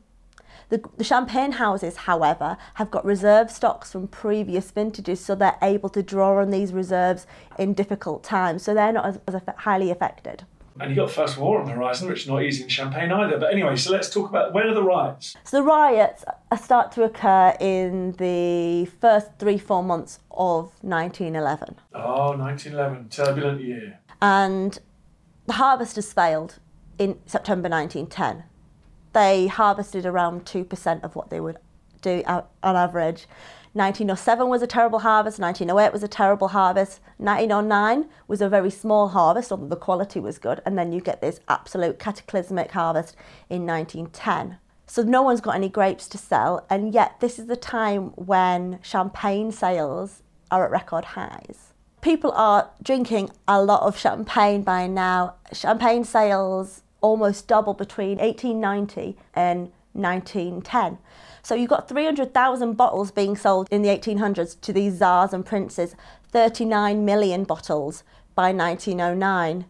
The, 0.70 0.84
the 0.98 1.04
champagne 1.04 1.54
houses, 1.54 1.96
however, 1.98 2.58
have 2.74 2.92
got 2.92 3.06
reserve 3.06 3.50
stocks 3.50 3.92
from 3.92 4.08
previous 4.08 4.70
vintages, 4.72 5.24
so 5.24 5.34
they're 5.34 5.58
able 5.62 5.90
to 5.90 6.04
draw 6.04 6.42
on 6.42 6.50
these 6.50 6.74
reserves 6.74 7.26
in 7.58 7.74
difficult 7.74 8.24
times, 8.24 8.64
so 8.64 8.74
they're 8.74 8.92
not 8.92 9.06
as, 9.06 9.20
as 9.28 9.42
highly 9.60 9.92
affected. 9.92 10.44
And 10.80 10.92
you've 10.92 10.98
got 10.98 11.10
First 11.10 11.38
War 11.38 11.60
on 11.60 11.66
the 11.66 11.72
horizon, 11.72 12.08
which 12.08 12.24
is 12.24 12.28
not 12.28 12.44
easy 12.44 12.64
in 12.64 12.70
Champagne 12.70 13.12
either. 13.12 13.40
But 13.40 13.52
anyway, 13.52 13.76
so 13.78 13.92
let's 13.92 14.10
talk 14.10 14.30
about 14.30 14.54
when 14.54 14.68
are 14.68 14.76
the 14.76 14.84
riots? 14.84 15.36
So 15.44 15.58
the 15.58 15.64
riots 15.64 16.24
start 16.62 16.92
to 16.94 17.04
occur 17.04 17.56
in 17.60 18.12
the 18.14 18.86
first 19.00 19.32
three, 19.40 19.58
four 19.58 19.84
months 19.84 20.20
of 20.30 20.72
1911. 20.84 21.78
Oh, 21.96 22.38
1911, 22.38 23.10
turbulent 23.10 23.62
year. 23.62 24.00
And 24.22 24.78
the 25.48 25.54
harvest 25.54 25.96
has 25.96 26.14
failed 26.14 26.60
in 27.00 27.18
September 27.26 27.70
1910 27.70 28.44
they 29.18 29.48
harvested 29.48 30.06
around 30.06 30.46
2% 30.46 31.04
of 31.04 31.16
what 31.16 31.32
they 31.32 31.40
would 31.40 31.58
do 32.02 32.22
on 32.28 32.46
average. 32.62 33.26
1907 33.74 34.48
was 34.48 34.62
a 34.62 34.68
terrible 34.68 35.00
harvest, 35.00 35.40
1908 35.40 35.92
was 35.92 36.04
a 36.04 36.08
terrible 36.08 36.50
harvest, 36.50 37.00
1909 37.18 38.10
was 38.28 38.42
a 38.42 38.50
very 38.50 38.70
small 38.70 39.08
harvest, 39.10 39.52
although 39.52 39.68
the 39.68 39.76
quality 39.76 40.20
was 40.20 40.38
good, 40.38 40.62
and 40.66 40.78
then 40.78 40.92
you 40.92 41.02
get 41.02 41.20
this 41.20 41.40
absolute 41.48 41.98
cataclysmic 41.98 42.72
harvest 42.72 43.16
in 43.50 43.66
1910. 43.66 44.58
So 44.86 45.02
no 45.02 45.24
one's 45.24 45.42
got 45.42 45.56
any 45.56 45.70
grapes 45.70 46.08
to 46.10 46.18
sell, 46.18 46.66
and 46.70 46.94
yet 46.94 47.20
this 47.20 47.40
is 47.40 47.48
the 47.48 47.56
time 47.56 48.10
when 48.16 48.80
champagne 48.84 49.52
sales 49.52 50.22
are 50.52 50.64
at 50.64 50.72
record 50.72 51.06
highs. 51.06 51.74
People 52.02 52.32
are 52.34 52.70
drinking 52.84 53.32
a 53.48 53.62
lot 53.62 53.82
of 53.82 53.98
champagne 53.98 54.62
by 54.62 54.86
now. 54.88 55.36
Champagne 55.52 56.04
sales 56.04 56.84
almost 57.02 57.48
double 57.48 57.74
between 57.74 58.18
1890 58.18 59.18
and 59.36 59.72
1910. 59.94 60.98
So 61.42 61.56
you've 61.56 61.70
got 61.70 61.88
300,000 61.88 62.74
bottles 62.74 63.12
being 63.12 63.36
sold 63.36 63.68
in 63.72 63.82
the 63.82 63.90
1800s 63.90 64.60
to 64.62 64.74
these 64.74 64.98
czars 64.98 65.34
and 65.34 65.46
princes, 65.46 65.96
39 66.32 67.06
million 67.06 67.44
bottles 67.44 68.04
by 68.36 68.52
1909. 68.52 69.66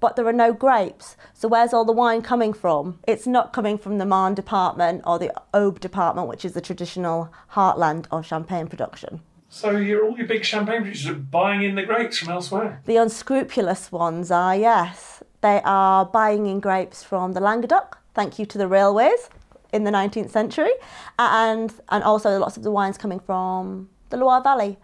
But 0.00 0.16
there 0.16 0.26
are 0.26 0.32
no 0.32 0.52
grapes. 0.52 1.16
So 1.34 1.46
where's 1.46 1.74
all 1.74 1.84
the 1.84 1.92
wine 1.92 2.22
coming 2.22 2.52
from? 2.52 2.98
It's 3.06 3.26
not 3.26 3.52
coming 3.52 3.76
from 3.76 3.98
the 3.98 4.06
Marne 4.06 4.34
department 4.34 5.02
or 5.04 5.18
the 5.18 5.32
Aube 5.52 5.78
department, 5.78 6.26
which 6.26 6.44
is 6.44 6.54
the 6.54 6.60
traditional 6.60 7.32
heartland 7.52 8.06
of 8.10 8.26
champagne 8.26 8.66
production. 8.66 9.20
So 9.50 9.76
you're, 9.76 10.04
all 10.04 10.16
your 10.16 10.26
big 10.26 10.44
champagne 10.44 10.82
producers 10.82 11.10
are 11.10 11.14
buying 11.14 11.62
in 11.62 11.74
the 11.74 11.82
grapes 11.82 12.18
from 12.18 12.30
elsewhere? 12.30 12.80
The 12.86 12.96
unscrupulous 12.96 13.92
ones 13.92 14.30
are, 14.30 14.56
yes 14.56 15.22
They 15.40 15.60
are 15.64 16.04
buying 16.04 16.46
in 16.46 16.60
grapes 16.60 17.02
from 17.02 17.32
the 17.32 17.40
Languedoc, 17.40 17.98
thank 18.14 18.38
you 18.38 18.46
to 18.46 18.58
the 18.58 18.68
railways 18.68 19.30
in 19.72 19.84
the 19.84 19.90
19th 19.90 20.30
century, 20.30 20.72
and, 21.18 21.72
and 21.88 22.04
also 22.04 22.38
lots 22.38 22.56
of 22.56 22.62
the 22.62 22.70
wines 22.70 22.98
coming 22.98 23.20
from 23.20 23.88
the 24.10 24.16
Loire 24.16 24.42
Valley. 24.42 24.78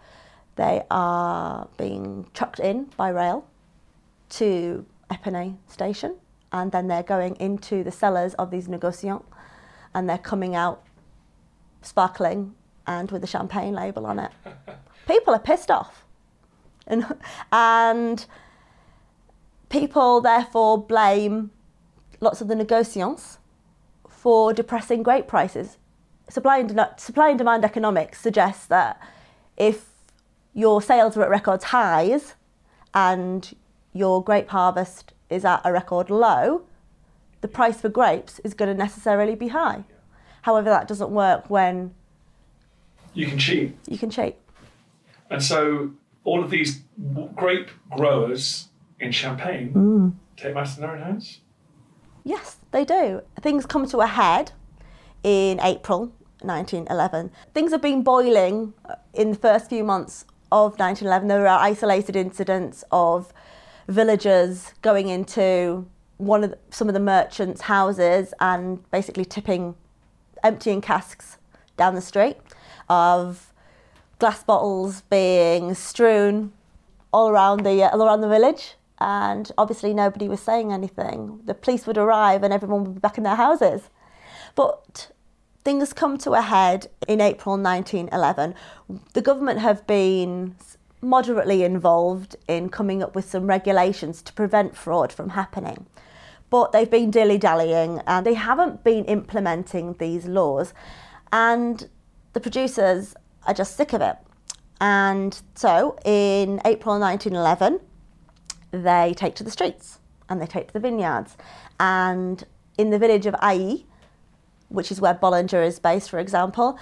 They 0.55 0.83
are 0.89 1.67
being 1.77 2.27
trucked 2.33 2.59
in 2.59 2.85
by 2.97 3.09
rail 3.09 3.45
to 4.29 4.85
Epernay 5.11 5.57
station, 5.67 6.15
and 6.51 6.71
then 6.71 6.87
they're 6.87 7.03
going 7.03 7.35
into 7.35 7.83
the 7.83 7.91
cellars 7.91 8.33
of 8.35 8.49
these 8.49 8.67
negociants, 8.67 9.25
and 9.93 10.09
they're 10.09 10.17
coming 10.17 10.55
out 10.55 10.83
sparkling 11.81 12.55
and 12.87 13.11
with 13.11 13.23
a 13.23 13.27
champagne 13.27 13.73
label 13.73 14.05
on 14.05 14.19
it. 14.19 14.31
People 15.07 15.33
are 15.33 15.39
pissed 15.39 15.69
off. 15.69 16.03
And, 16.87 17.05
and 17.51 18.25
people 19.69 20.21
therefore 20.21 20.77
blame 20.77 21.51
lots 22.19 22.41
of 22.41 22.47
the 22.47 22.55
negociants 22.55 23.37
for 24.09 24.53
depressing 24.53 25.03
grape 25.03 25.27
prices. 25.27 25.77
Supply 26.29 26.59
and, 26.59 26.75
de- 26.75 26.93
supply 26.97 27.29
and 27.29 27.37
demand 27.37 27.63
economics 27.63 28.19
suggests 28.19 28.65
that 28.67 28.99
if 29.55 29.85
your 30.53 30.81
sales 30.81 31.15
are 31.15 31.23
at 31.23 31.29
record 31.29 31.63
highs 31.63 32.35
and 32.93 33.55
your 33.93 34.23
grape 34.23 34.49
harvest 34.49 35.13
is 35.29 35.45
at 35.45 35.61
a 35.63 35.71
record 35.71 36.09
low, 36.09 36.63
the 37.41 37.47
price 37.47 37.79
for 37.79 37.89
grapes 37.89 38.39
is 38.39 38.53
going 38.53 38.69
to 38.69 38.77
necessarily 38.77 39.35
be 39.35 39.49
high. 39.49 39.83
However, 40.41 40.69
that 40.69 40.87
doesn't 40.87 41.11
work 41.11 41.49
when 41.49 41.93
You 43.13 43.27
can 43.27 43.37
cheat. 43.37 43.77
you 43.87 43.97
can 43.97 44.09
cheat. 44.09 44.35
And 45.29 45.43
so 45.43 45.91
all 46.23 46.43
of 46.43 46.49
these 46.49 46.81
grape 47.35 47.69
growers 47.95 48.66
in 48.99 49.11
Champagne 49.11 49.73
Mm. 49.73 50.13
take 50.35 50.53
matters 50.53 50.75
in 50.75 50.81
their 50.81 50.91
own 50.91 51.01
hands. 51.01 51.39
Yes, 52.23 52.57
they 52.71 52.83
do. 52.83 53.21
Things 53.41 53.65
come 53.65 53.85
to 53.87 53.99
a 53.99 54.07
head 54.07 54.51
in 55.23 55.59
April 55.61 56.11
1911. 56.41 57.31
Things 57.53 57.71
have 57.71 57.81
been 57.81 58.03
boiling 58.03 58.73
uh, 58.85 58.95
in 59.13 59.31
the 59.31 59.37
first 59.37 59.69
few 59.69 59.83
months 59.83 60.25
of 60.51 60.77
1911. 60.79 61.27
There 61.27 61.47
are 61.47 61.59
isolated 61.59 62.15
incidents 62.15 62.83
of 62.91 63.31
villagers 63.87 64.73
going 64.81 65.07
into 65.09 65.87
one 66.17 66.43
of 66.43 66.51
the, 66.51 66.57
some 66.69 66.87
of 66.89 66.93
the 66.93 66.99
merchants' 66.99 67.61
houses 67.61 68.33
and 68.39 68.89
basically 68.91 69.23
tipping, 69.25 69.75
emptying 70.43 70.81
casks 70.81 71.37
down 71.77 71.95
the 71.95 72.01
street, 72.01 72.37
of 72.89 73.53
glass 74.19 74.43
bottles 74.43 75.01
being 75.09 75.73
strewn 75.75 76.51
all 77.13 77.29
around 77.29 77.63
the 77.63 77.83
uh, 77.83 77.89
all 77.89 78.03
around 78.03 78.21
the 78.21 78.27
village, 78.27 78.75
and 78.99 79.51
obviously 79.57 79.93
nobody 79.93 80.27
was 80.27 80.39
saying 80.39 80.71
anything. 80.71 81.41
The 81.45 81.53
police 81.53 81.85
would 81.85 81.97
arrive 81.97 82.43
and 82.43 82.53
everyone 82.53 82.83
would 82.83 82.95
be 82.95 82.99
back 82.99 83.17
in 83.17 83.23
their 83.23 83.35
houses. 83.35 83.89
But 84.55 85.11
things 85.63 85.93
come 85.93 86.17
to 86.19 86.31
a 86.31 86.41
head 86.41 86.87
in 87.07 87.21
April 87.21 87.57
1911. 87.57 88.55
The 89.13 89.21
government 89.21 89.59
have 89.59 89.85
been 89.85 90.55
moderately 91.01 91.63
involved 91.63 92.35
in 92.47 92.69
coming 92.69 93.03
up 93.03 93.15
with 93.15 93.29
some 93.29 93.47
regulations 93.47 94.21
to 94.23 94.33
prevent 94.33 94.75
fraud 94.75 95.13
from 95.13 95.29
happening. 95.29 95.85
But 96.49 96.71
they've 96.71 96.89
been 96.89 97.11
dilly 97.11 97.37
dallying 97.37 98.01
and 98.07 98.25
they 98.25 98.33
haven't 98.33 98.83
been 98.83 99.05
implementing 99.05 99.93
these 99.99 100.25
laws. 100.25 100.73
And 101.31 101.87
the 102.33 102.39
producers 102.39 103.13
are 103.45 103.53
just 103.53 103.75
sick 103.75 103.93
of 103.93 104.01
it. 104.01 104.15
And 104.79 105.39
so 105.55 105.97
in 106.05 106.61
April 106.65 106.99
1911, 106.99 107.79
they 108.77 109.13
take 109.15 109.35
to 109.35 109.43
the 109.43 109.51
streets 109.51 109.99
and 110.29 110.41
they 110.41 110.45
take 110.45 110.67
to 110.67 110.73
the 110.73 110.79
vineyards. 110.79 111.37
And 111.79 112.43
in 112.77 112.89
the 112.89 112.99
village 112.99 113.25
of 113.25 113.33
Aÿ, 113.35 113.83
which 114.69 114.91
is 114.91 114.99
where 114.99 115.13
Bollinger 115.13 115.65
is 115.65 115.79
based, 115.79 116.09
for 116.09 116.19
example, 116.19 116.77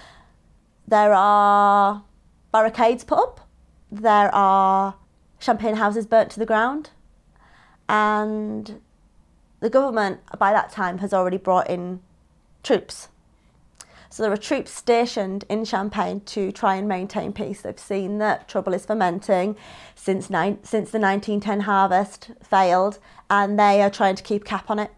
there 0.87 1.13
are 1.13 2.03
barricades 2.51 3.03
put 3.03 3.19
up, 3.19 3.47
there 3.91 4.33
are 4.33 4.95
champagne 5.39 5.75
houses 5.75 6.05
burnt 6.05 6.31
to 6.31 6.39
the 6.39 6.45
ground, 6.45 6.89
and 7.87 8.81
the 9.59 9.69
government 9.69 10.19
by 10.39 10.51
that 10.51 10.71
time 10.71 10.99
has 10.99 11.13
already 11.13 11.37
brought 11.37 11.69
in 11.69 12.01
troops. 12.63 13.09
So 14.15 14.23
there 14.23 14.31
are 14.31 14.37
troops 14.37 14.71
stationed 14.71 15.43
in 15.49 15.65
Champagne 15.65 16.21
to 16.21 16.49
try 16.53 16.75
and 16.75 16.87
maintain 16.87 17.33
peace. 17.33 17.59
They've 17.59 17.77
seen 17.77 18.17
that 18.19 18.47
trouble 18.47 18.73
is 18.73 18.85
fermenting 18.85 19.57
since, 19.93 20.29
nine, 20.29 20.59
since 20.63 20.89
the 20.89 20.99
1910 20.99 21.59
harvest 21.59 22.31
failed, 22.41 22.97
and 23.29 23.59
they 23.59 23.81
are 23.81 23.89
trying 23.89 24.15
to 24.15 24.23
keep 24.23 24.45
cap 24.45 24.69
on 24.69 24.79
it. 24.79 24.91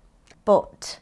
But 0.45 0.99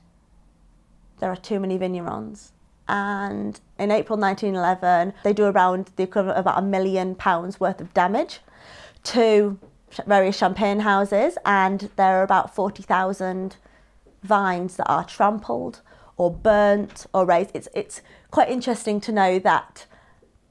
there 1.20 1.30
are 1.30 1.36
too 1.36 1.60
many 1.60 1.78
vignerons. 1.78 2.52
And 2.88 3.60
in 3.78 3.92
April 3.92 4.18
1911, 4.18 5.14
they 5.26 5.34
do 5.34 5.44
around 5.44 5.92
the 5.98 6.04
equivalent 6.04 6.38
of 6.38 6.46
about 6.46 6.60
a 6.60 6.66
million 6.66 7.16
pounds 7.16 7.60
worth 7.60 7.82
of 7.82 7.94
damage 7.94 8.40
to 9.04 9.60
various 10.08 10.38
champagne 10.38 10.80
houses, 10.80 11.38
and 11.46 11.90
there 11.98 12.22
are 12.22 12.24
about 12.24 12.56
40,000 12.56 13.58
vines 14.24 14.78
that 14.78 14.88
are 14.90 15.04
trampled 15.04 15.82
or 16.18 16.32
burnt 16.32 17.06
or 17.14 17.26
raised. 17.26 17.52
It's, 17.54 17.68
it's 17.74 18.02
quite 18.32 18.50
interesting 18.50 19.00
to 19.02 19.12
know 19.12 19.40
that 19.40 19.86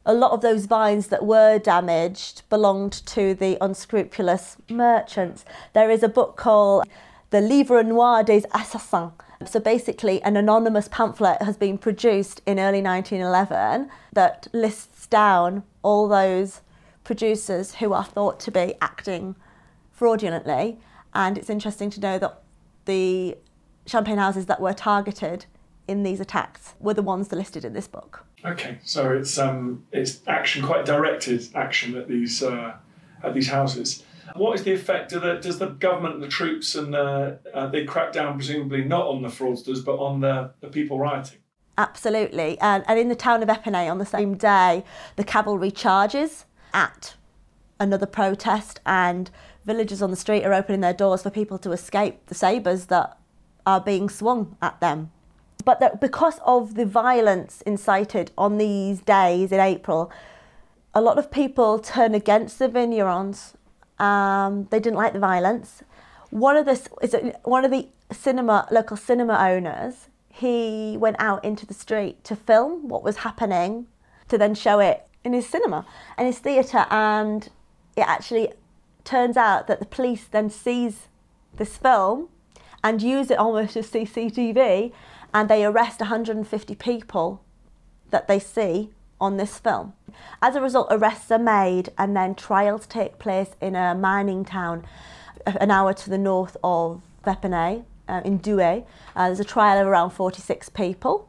a 0.07 0.15
lot 0.15 0.33
of 0.33 0.43
those 0.43 0.67
vines 0.67 1.07
that 1.09 1.25
were 1.25 1.59
damaged 1.59 2.43
belonged 2.51 2.93
to 3.07 3.35
the 3.35 3.57
unscrupulous 3.61 4.57
merchants. 4.69 5.45
There 5.73 5.91
is 5.91 6.03
a 6.03 6.09
book 6.09 6.37
called 6.37 6.85
The 7.31 7.41
Livre 7.41 7.83
Noir 7.83 8.23
des 8.23 8.43
Assassins. 8.53 9.13
So 9.47 9.61
basically, 9.61 10.23
an 10.23 10.37
anonymous 10.37 10.89
pamphlet 10.89 11.43
has 11.43 11.57
been 11.57 11.79
produced 11.79 12.41
in 12.47 12.59
early 12.59 12.81
1911 12.81 13.91
that 14.13 14.47
lists 14.53 15.07
down 15.07 15.65
all 15.83 16.09
those 16.09 16.61
producers 17.03 17.77
who 17.77 17.93
are 17.93 18.05
thought 18.05 18.41
to 18.41 18.51
be 18.51 18.75
acting 18.81 19.37
fraudulently. 19.91 20.79
And 21.15 21.37
it's 21.37 21.51
interesting 21.51 21.91
to 21.91 22.01
know 22.01 22.19
that 22.19 22.41
the 22.85 23.37
champagne 23.87 24.19
houses 24.19 24.47
that 24.47 24.61
were 24.61 24.73
targeted 24.73 25.47
in 25.87 26.03
these 26.03 26.21
attacks 26.21 26.75
were 26.81 26.95
the 26.95 27.03
ones 27.03 27.29
that 27.29 27.37
listed 27.37 27.65
in 27.65 27.73
this 27.73 27.89
book. 27.89 28.25
Okay, 28.45 28.79
so 28.85 29.13
it's 29.13 29.39
um, 29.39 29.87
it's 29.93 30.21
action, 30.27 30.65
quite 30.65 30.85
directed 30.85 31.49
action 31.55 31.97
at 31.97 32.09
these 32.09 32.43
uh, 32.43 32.75
at 33.23 33.35
these 33.35 33.49
houses. 33.49 34.03
What 34.37 34.55
is 34.55 34.65
the 34.65 34.73
effect? 34.73 35.11
Do 35.11 35.21
the, 35.21 35.35
does 35.35 35.59
the 35.59 35.69
government, 35.69 36.21
the 36.21 36.29
troops, 36.29 36.75
and 36.75 36.95
uh, 36.95 37.33
uh, 37.53 37.69
they 37.69 37.85
crack 37.85 38.13
down 38.13 38.37
presumably 38.37 38.83
not 38.83 39.07
on 39.07 39.23
the 39.23 39.29
fraudsters 39.29 39.85
but 39.85 39.97
on 39.97 40.21
the, 40.21 40.51
the 40.61 40.69
people 40.69 40.99
rioting? 40.99 41.39
Absolutely. 41.77 42.59
And, 42.61 42.85
and 42.89 42.99
in 42.99 43.09
the 43.09 43.17
town 43.17 43.43
of 43.43 43.49
Epernay 43.49 43.91
on 43.91 43.99
the 43.99 44.07
same 44.07 44.37
day, 44.37 44.85
the 45.17 45.25
cavalry 45.25 45.71
charges 45.71 46.47
at 46.73 47.15
another 47.79 48.07
protest, 48.07 48.81
and 48.87 49.31
villagers 49.65 50.03
on 50.03 50.11
the 50.11 50.17
street 50.17 50.45
are 50.45 50.55
opening 50.55 50.81
their 50.81 50.93
doors 50.93 51.23
for 51.23 51.31
people 51.31 51.59
to 51.59 51.73
escape 51.73 52.27
the 52.27 52.35
sabres 52.35 52.87
that 52.87 53.19
are 53.67 53.81
being 53.81 54.09
swung 54.09 54.57
at 54.63 54.81
them. 54.81 55.11
But 55.65 55.81
that 55.81 56.01
because 56.01 56.39
of 56.45 56.75
the 56.75 56.85
violence 56.85 57.63
incited 57.63 58.31
on 58.37 58.59
these 58.59 59.01
days 59.01 59.53
in 59.53 59.61
April, 59.61 60.11
a 60.95 61.01
lot 61.01 61.19
of 61.19 61.31
people 61.31 61.79
turn 61.79 62.15
against 62.15 62.59
the 62.59 62.69
vignerons. 62.69 63.55
Um, 63.99 64.69
they 64.71 64.81
didn't 64.81 64.97
like 64.97 65.13
the 65.13 65.19
violence. 65.19 65.83
One 66.31 66.57
of 66.57 66.67
the 66.67 67.39
one 67.45 67.65
of 67.65 67.71
the 67.71 67.89
cinema 68.11 68.67
local 68.71 68.97
cinema 68.97 69.37
owners. 69.39 70.09
He 70.29 70.97
went 70.99 71.17
out 71.21 71.45
into 71.45 71.65
the 71.65 71.75
street 71.75 72.25
to 72.25 72.35
film 72.35 72.89
what 72.89 73.05
was 73.05 73.19
happening, 73.19 73.87
to 74.29 74.37
then 74.37 74.55
show 74.55 74.81
it 74.81 75.07
in 75.23 75.33
his 75.33 75.49
cinema 75.49 75.87
and 76.19 76.27
his 76.27 76.39
theatre. 76.39 76.87
And 76.91 77.49
it 77.97 78.07
actually 78.07 78.53
turns 79.05 79.37
out 79.37 79.69
that 79.69 79.79
the 79.79 79.87
police 79.87 80.25
then 80.25 80.51
seize 80.51 81.09
this 81.57 81.77
film 81.77 82.29
and 82.83 83.01
use 83.01 83.31
it 83.31 83.39
almost 83.39 83.77
as 83.77 83.91
CCTV, 83.91 84.93
and 85.35 85.51
they 85.51 85.65
arrest 85.65 86.01
150 86.01 86.75
people 86.77 87.43
that 88.11 88.29
they 88.29 88.39
see 88.39 88.91
on 89.21 89.37
this 89.37 89.59
film. 89.59 89.93
As 90.41 90.55
a 90.55 90.61
result, 90.61 90.87
arrests 90.91 91.31
are 91.31 91.39
made 91.39 91.91
and 91.99 92.17
then 92.17 92.35
trials 92.35 92.87
take 92.87 93.19
place 93.19 93.51
in 93.61 93.75
a 93.75 93.95
mining 93.95 94.45
town 94.45 94.87
an 95.47 95.71
hour 95.71 95.93
to 95.93 96.09
the 96.09 96.17
north 96.17 96.57
of 96.63 97.03
Epernay, 97.27 97.85
uh, 98.09 98.21
in 98.25 98.39
Douai. 98.39 98.85
Uh, 99.17 99.27
there's 99.27 99.41
a 99.41 99.45
trial 99.45 99.81
of 99.81 99.87
around 99.87 100.11
46 100.11 100.69
people. 100.71 101.29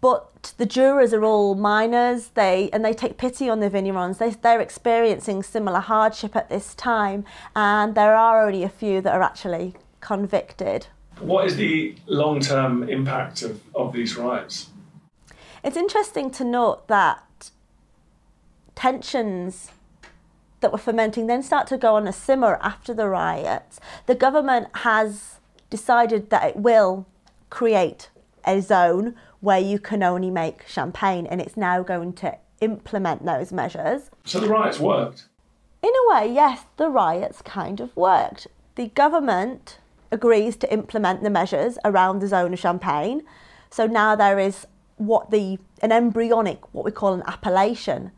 But 0.00 0.54
the 0.56 0.64
jurors 0.64 1.12
are 1.12 1.24
all 1.24 1.54
miners, 1.54 2.28
they 2.28 2.70
and 2.72 2.82
they 2.82 2.94
take 2.94 3.18
pity 3.18 3.50
on 3.50 3.60
the 3.60 3.68
vignerons. 3.68 4.16
They, 4.16 4.30
they're 4.30 4.60
experiencing 4.60 5.42
similar 5.42 5.80
hardship 5.80 6.34
at 6.34 6.48
this 6.48 6.74
time, 6.74 7.26
and 7.54 7.94
there 7.94 8.16
are 8.16 8.46
only 8.46 8.62
a 8.62 8.70
few 8.70 9.02
that 9.02 9.12
are 9.14 9.22
actually 9.22 9.74
convicted. 10.00 10.86
What 11.20 11.46
is 11.46 11.56
the 11.56 11.94
long 12.06 12.40
term 12.40 12.88
impact 12.88 13.42
of, 13.42 13.60
of 13.74 13.92
these 13.92 14.16
riots? 14.16 14.70
It's 15.62 15.76
interesting 15.76 16.30
to 16.32 16.44
note 16.44 16.88
that 16.88 17.50
tensions 18.74 19.70
that 20.60 20.72
were 20.72 20.78
fermenting 20.78 21.26
then 21.26 21.42
start 21.42 21.66
to 21.68 21.76
go 21.76 21.96
on 21.96 22.06
a 22.06 22.12
simmer 22.12 22.58
after 22.62 22.94
the 22.94 23.08
riots, 23.08 23.80
the 24.06 24.14
government 24.14 24.68
has 24.76 25.40
decided 25.68 26.30
that 26.30 26.44
it 26.44 26.56
will 26.56 27.06
create 27.48 28.10
a 28.46 28.60
zone 28.60 29.14
where 29.40 29.58
you 29.58 29.78
can 29.78 30.02
only 30.02 30.30
make 30.30 30.66
champagne 30.66 31.26
and 31.26 31.40
it's 31.40 31.56
now 31.56 31.82
going 31.82 32.12
to 32.12 32.36
implement 32.60 33.24
those 33.24 33.52
measures. 33.52 34.10
So 34.24 34.40
the 34.40 34.48
riots 34.48 34.78
worked. 34.78 35.24
In 35.82 35.90
a 35.90 36.14
way, 36.14 36.32
yes, 36.32 36.64
the 36.76 36.90
riots 36.90 37.40
kind 37.42 37.80
of 37.80 37.94
worked. 37.96 38.46
The 38.74 38.88
government 38.88 39.78
agrees 40.12 40.56
to 40.56 40.72
implement 40.72 41.22
the 41.22 41.30
measures 41.30 41.78
around 41.84 42.20
the 42.20 42.26
zone 42.26 42.52
of 42.52 42.58
Champagne. 42.58 43.22
So 43.70 43.86
now 43.86 44.16
there 44.16 44.38
is 44.38 44.66
what 44.96 45.30
the 45.30 45.58
an 45.82 45.92
embryonic, 45.92 46.74
what 46.74 46.84
we 46.84 46.90
call 46.90 47.14
an 47.14 47.22
appellation. 47.26 48.10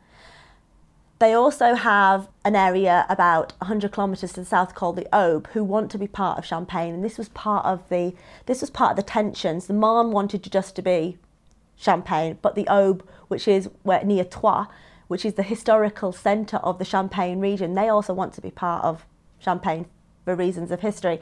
They 1.19 1.33
also 1.33 1.75
have 1.75 2.27
an 2.43 2.55
area 2.55 3.05
about 3.07 3.53
100 3.59 3.93
kilometres 3.93 4.33
to 4.33 4.41
the 4.41 4.45
south 4.45 4.75
called 4.75 4.97
the 4.97 5.07
Aube, 5.13 5.47
who 5.47 5.63
want 5.63 5.89
to 5.91 5.97
be 5.97 6.07
part 6.07 6.37
of 6.37 6.45
Champagne, 6.45 6.93
and 6.93 7.03
this 7.03 7.17
was 7.17 7.29
part 7.29 7.65
of 7.65 7.87
the 7.89 8.13
this 8.45 8.61
was 8.61 8.69
part 8.69 8.91
of 8.91 8.97
the 8.97 9.09
tensions. 9.09 9.67
The 9.67 9.73
Marne 9.73 10.11
wanted 10.11 10.43
just 10.51 10.75
to 10.75 10.81
be 10.81 11.17
Champagne, 11.77 12.37
but 12.41 12.55
the 12.55 12.65
Aube, 12.65 13.01
which 13.29 13.47
is 13.47 13.69
where 13.83 14.03
near 14.03 14.25
Troyes, 14.25 14.67
which 15.07 15.23
is 15.23 15.35
the 15.35 15.43
historical 15.43 16.11
centre 16.11 16.57
of 16.57 16.79
the 16.79 16.85
Champagne 16.85 17.39
region, 17.39 17.75
they 17.75 17.87
also 17.87 18.13
want 18.13 18.33
to 18.33 18.41
be 18.41 18.51
part 18.51 18.83
of 18.83 19.05
Champagne 19.39 19.85
for 20.25 20.35
reasons 20.35 20.71
of 20.71 20.81
history. 20.81 21.21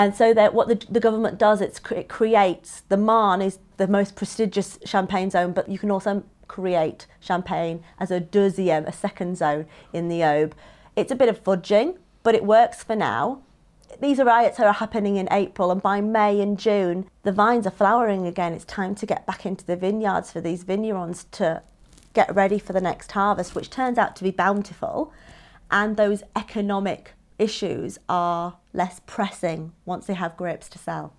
And 0.00 0.16
so 0.16 0.32
that 0.32 0.54
what 0.54 0.68
the, 0.68 0.82
the 0.90 0.98
government 0.98 1.36
does, 1.36 1.60
it's, 1.60 1.78
it 1.90 2.08
creates 2.08 2.84
the 2.88 2.96
Marne 2.96 3.42
is 3.42 3.58
the 3.76 3.86
most 3.86 4.16
prestigious 4.16 4.78
champagne 4.86 5.28
zone, 5.28 5.52
but 5.52 5.68
you 5.68 5.78
can 5.78 5.90
also 5.90 6.24
create 6.48 7.06
champagne 7.20 7.84
as 7.98 8.10
a 8.10 8.18
deuxième, 8.18 8.86
a 8.86 8.92
second 8.92 9.36
zone 9.36 9.66
in 9.92 10.08
the 10.08 10.20
Aube. 10.20 10.52
It's 10.96 11.12
a 11.12 11.14
bit 11.14 11.28
of 11.28 11.44
fudging, 11.44 11.98
but 12.22 12.34
it 12.34 12.46
works 12.46 12.82
for 12.82 12.96
now. 12.96 13.42
These 14.00 14.20
riots 14.20 14.58
are 14.58 14.72
happening 14.72 15.16
in 15.16 15.28
April, 15.30 15.70
and 15.70 15.82
by 15.82 16.00
May 16.00 16.40
and 16.40 16.58
June, 16.58 17.06
the 17.22 17.30
vines 17.30 17.66
are 17.66 17.70
flowering 17.70 18.26
again. 18.26 18.54
It's 18.54 18.64
time 18.64 18.94
to 18.94 19.04
get 19.04 19.26
back 19.26 19.44
into 19.44 19.66
the 19.66 19.76
vineyards 19.76 20.32
for 20.32 20.40
these 20.40 20.64
vignerons 20.64 21.26
to 21.32 21.62
get 22.14 22.34
ready 22.34 22.58
for 22.58 22.72
the 22.72 22.80
next 22.80 23.12
harvest, 23.12 23.54
which 23.54 23.68
turns 23.68 23.98
out 23.98 24.16
to 24.16 24.24
be 24.24 24.30
bountiful. 24.30 25.12
And 25.70 25.98
those 25.98 26.22
economic 26.34 27.12
issues 27.38 27.98
are 28.08 28.56
less 28.72 29.00
pressing 29.06 29.72
once 29.84 30.06
they 30.06 30.14
have 30.14 30.36
grapes 30.36 30.68
to 30.70 30.78
sell. 30.78 31.14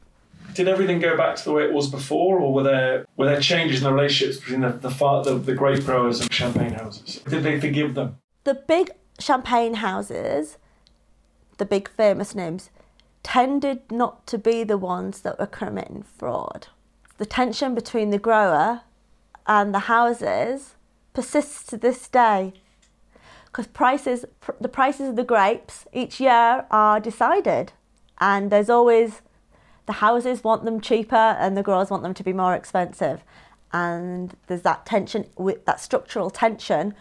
Did 0.54 0.68
everything 0.68 1.00
go 1.00 1.16
back 1.16 1.36
to 1.38 1.44
the 1.44 1.52
way 1.52 1.64
it 1.64 1.74
was 1.74 1.90
before, 1.90 2.40
or 2.40 2.54
were 2.54 2.64
there 2.64 3.06
were 3.16 3.26
there 3.26 3.40
changes 3.40 3.78
in 3.80 3.84
the 3.84 3.94
relationships 3.94 4.40
between 4.40 4.62
the 4.62 4.70
the, 4.70 4.90
the, 4.90 5.38
the 5.38 5.54
grape 5.54 5.86
growers 5.86 6.20
and 6.20 6.32
champagne 6.34 6.74
houses? 6.74 7.20
Did 7.30 7.44
they 7.44 7.60
forgive 7.60 7.96
them? 7.96 8.18
The 8.44 8.56
big 8.56 8.92
champagne 9.20 9.76
houses, 9.76 10.58
the 11.58 11.66
big 11.66 11.90
famous 11.90 12.34
names, 12.36 12.70
tended 13.24 13.92
not 13.92 14.26
to 14.28 14.38
be 14.38 14.64
the 14.64 14.78
ones 14.78 15.22
that 15.22 15.40
were 15.40 15.46
committing 15.46 16.04
fraud. 16.04 16.68
The 17.18 17.26
tension 17.26 17.76
between 17.76 18.10
the 18.10 18.18
grower 18.18 18.82
and 19.46 19.74
the 19.74 19.80
houses 19.80 20.76
persists 21.14 21.64
to 21.68 21.78
this 21.78 22.08
day 22.08 22.54
because 23.52 23.68
prices 23.68 24.26
pr- 24.40 24.52
the 24.60 24.70
prices 24.70 25.10
of 25.10 25.16
the 25.16 25.24
grapes 25.24 25.86
each 25.94 26.20
year 26.20 26.66
are 26.72 27.00
decided 27.00 27.74
and 28.20 28.52
there's 28.52 28.70
always 28.70 29.22
the 29.86 29.94
houses 29.94 30.44
want 30.44 30.64
them 30.64 30.80
cheaper 30.80 31.16
and 31.16 31.58
the 31.58 31.64
growers 31.64 31.90
want 31.90 32.04
them 32.04 32.14
to 32.14 32.24
be 32.24 32.34
more 32.34 32.56
expensive 32.56 33.24
and 33.74 34.36
there's 34.48 34.62
that 34.62 34.86
tension 34.86 35.26
with 35.38 35.66
that 35.66 35.80
structural 35.80 36.30
tension 36.30 36.94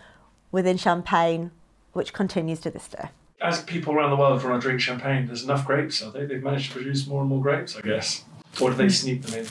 within 0.52 0.76
champagne 0.76 1.50
which 1.92 2.12
continues 2.12 2.60
to 2.60 2.70
this 2.70 2.88
day 2.88 3.08
As 3.40 3.62
people 3.62 3.94
around 3.94 4.10
the 4.10 4.16
world 4.16 4.42
want 4.44 4.60
to 4.60 4.68
drink 4.68 4.80
champagne, 4.80 5.26
there's 5.26 5.44
enough 5.44 5.66
grapes, 5.66 6.02
are 6.02 6.10
they? 6.10 6.26
They've 6.26 6.42
managed 6.42 6.72
to 6.72 6.78
produce 6.78 7.06
more 7.06 7.20
and 7.22 7.30
more 7.30 7.40
grapes, 7.40 7.74
I 7.74 7.80
guess. 7.80 8.24
Or 8.60 8.70
do 8.70 8.76
they 8.76 8.90
sneak 8.90 9.22
them 9.22 9.40
in? 9.40 9.46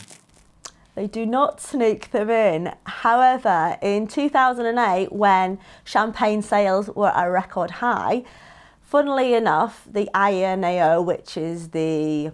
They 0.99 1.07
do 1.07 1.25
not 1.25 1.61
sneak 1.61 2.11
them 2.11 2.29
in. 2.29 2.73
However, 2.83 3.77
in 3.81 4.05
2008, 4.05 5.13
when 5.13 5.57
champagne 5.85 6.41
sales 6.41 6.89
were 6.89 7.07
at 7.07 7.25
a 7.25 7.31
record 7.31 7.71
high, 7.71 8.23
funnily 8.81 9.33
enough, 9.33 9.87
the 9.89 10.09
INAO, 10.13 11.01
which 11.01 11.37
is 11.37 11.69
the 11.69 12.31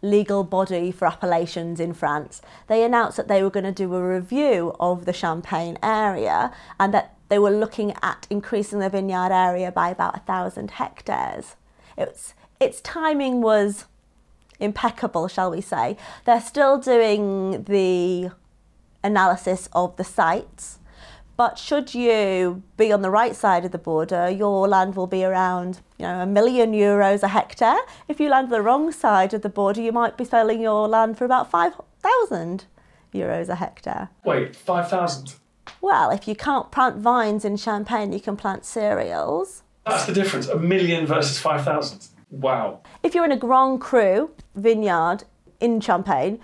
legal 0.00 0.42
body 0.42 0.90
for 0.90 1.06
appellations 1.06 1.80
in 1.80 1.92
France, 1.92 2.40
they 2.66 2.82
announced 2.82 3.18
that 3.18 3.28
they 3.28 3.42
were 3.42 3.50
going 3.50 3.66
to 3.66 3.72
do 3.72 3.94
a 3.94 4.02
review 4.02 4.74
of 4.80 5.04
the 5.04 5.12
Champagne 5.12 5.76
area 5.82 6.50
and 6.80 6.94
that 6.94 7.14
they 7.28 7.38
were 7.38 7.50
looking 7.50 7.92
at 8.00 8.26
increasing 8.30 8.78
the 8.78 8.88
vineyard 8.88 9.32
area 9.32 9.70
by 9.70 9.90
about 9.90 10.16
a 10.16 10.20
thousand 10.20 10.70
hectares. 10.70 11.56
It's, 11.98 12.32
its 12.58 12.80
timing 12.80 13.42
was 13.42 13.84
impeccable, 14.60 15.28
shall 15.28 15.50
we 15.50 15.60
say. 15.60 15.96
They're 16.24 16.40
still 16.40 16.78
doing 16.78 17.64
the 17.64 18.30
analysis 19.02 19.68
of 19.72 19.96
the 19.96 20.04
sites, 20.04 20.78
but 21.36 21.56
should 21.56 21.94
you 21.94 22.64
be 22.76 22.92
on 22.92 23.02
the 23.02 23.10
right 23.10 23.36
side 23.36 23.64
of 23.64 23.70
the 23.70 23.78
border, 23.78 24.28
your 24.28 24.66
land 24.66 24.96
will 24.96 25.06
be 25.06 25.24
around, 25.24 25.80
you 25.96 26.04
know, 26.04 26.20
a 26.20 26.26
million 26.26 26.72
euros 26.72 27.22
a 27.22 27.28
hectare. 27.28 27.78
If 28.08 28.18
you 28.18 28.28
land 28.28 28.50
the 28.50 28.60
wrong 28.60 28.90
side 28.90 29.32
of 29.32 29.42
the 29.42 29.48
border, 29.48 29.80
you 29.80 29.92
might 29.92 30.16
be 30.16 30.24
selling 30.24 30.60
your 30.60 30.88
land 30.88 31.16
for 31.16 31.24
about 31.24 31.48
5,000 31.48 32.64
euros 33.14 33.48
a 33.48 33.54
hectare. 33.54 34.08
Wait, 34.24 34.56
5,000? 34.56 35.34
Well, 35.80 36.10
if 36.10 36.26
you 36.26 36.34
can't 36.34 36.72
plant 36.72 36.96
vines 36.96 37.44
in 37.44 37.56
Champagne, 37.56 38.12
you 38.12 38.20
can 38.20 38.36
plant 38.36 38.64
cereals. 38.64 39.62
That's 39.86 40.06
the 40.06 40.12
difference. 40.12 40.48
A 40.48 40.58
million 40.58 41.06
versus 41.06 41.38
5,000. 41.38 42.08
Wow. 42.30 42.80
If 43.02 43.14
you're 43.14 43.24
in 43.24 43.32
a 43.32 43.36
Grand 43.36 43.80
Cru 43.80 44.30
vineyard 44.54 45.24
in 45.60 45.80
Champagne, 45.80 46.38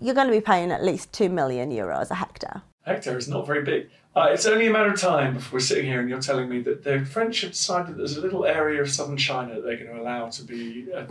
you're 0.00 0.14
going 0.14 0.28
to 0.28 0.32
be 0.32 0.40
paying 0.40 0.70
at 0.70 0.84
least 0.84 1.12
2 1.12 1.28
million 1.28 1.70
euros 1.70 2.10
a 2.10 2.14
hectare. 2.14 2.62
Hectare 2.82 3.18
is 3.18 3.28
not 3.28 3.46
very 3.46 3.62
big. 3.62 3.90
Uh, 4.14 4.28
it's 4.30 4.46
only 4.46 4.66
a 4.66 4.70
matter 4.70 4.90
of 4.90 4.98
time 4.98 5.34
before 5.34 5.58
we're 5.58 5.60
sitting 5.60 5.84
here 5.84 6.00
and 6.00 6.08
you're 6.08 6.20
telling 6.20 6.48
me 6.48 6.62
that 6.62 6.82
the 6.84 7.04
French 7.04 7.42
have 7.42 7.50
decided 7.50 7.88
that 7.88 7.96
there's 7.98 8.16
a 8.16 8.20
little 8.20 8.46
area 8.46 8.80
of 8.80 8.90
southern 8.90 9.18
China 9.18 9.54
that 9.54 9.62
they're 9.62 9.76
going 9.76 9.94
to 9.94 10.00
allow 10.00 10.26
to 10.30 10.42
be 10.42 10.86
uh, 10.90 11.02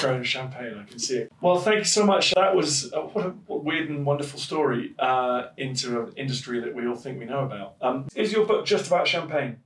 grown 0.00 0.22
champagne. 0.22 0.78
I 0.78 0.88
can 0.88 0.98
see 0.98 1.18
it. 1.18 1.32
Well, 1.42 1.58
thank 1.58 1.80
you 1.80 1.84
so 1.84 2.06
much. 2.06 2.32
That 2.34 2.56
was 2.56 2.90
uh, 2.94 3.00
what 3.00 3.26
a 3.26 3.30
what 3.46 3.64
weird 3.64 3.90
and 3.90 4.06
wonderful 4.06 4.40
story 4.40 4.94
uh, 4.98 5.48
into 5.58 6.00
an 6.00 6.12
industry 6.16 6.58
that 6.60 6.74
we 6.74 6.86
all 6.86 6.94
think 6.94 7.18
we 7.18 7.26
know 7.26 7.40
about. 7.40 7.74
Um, 7.82 8.06
is 8.14 8.32
your 8.32 8.46
book 8.46 8.64
just 8.64 8.86
about 8.86 9.06
champagne? 9.06 9.58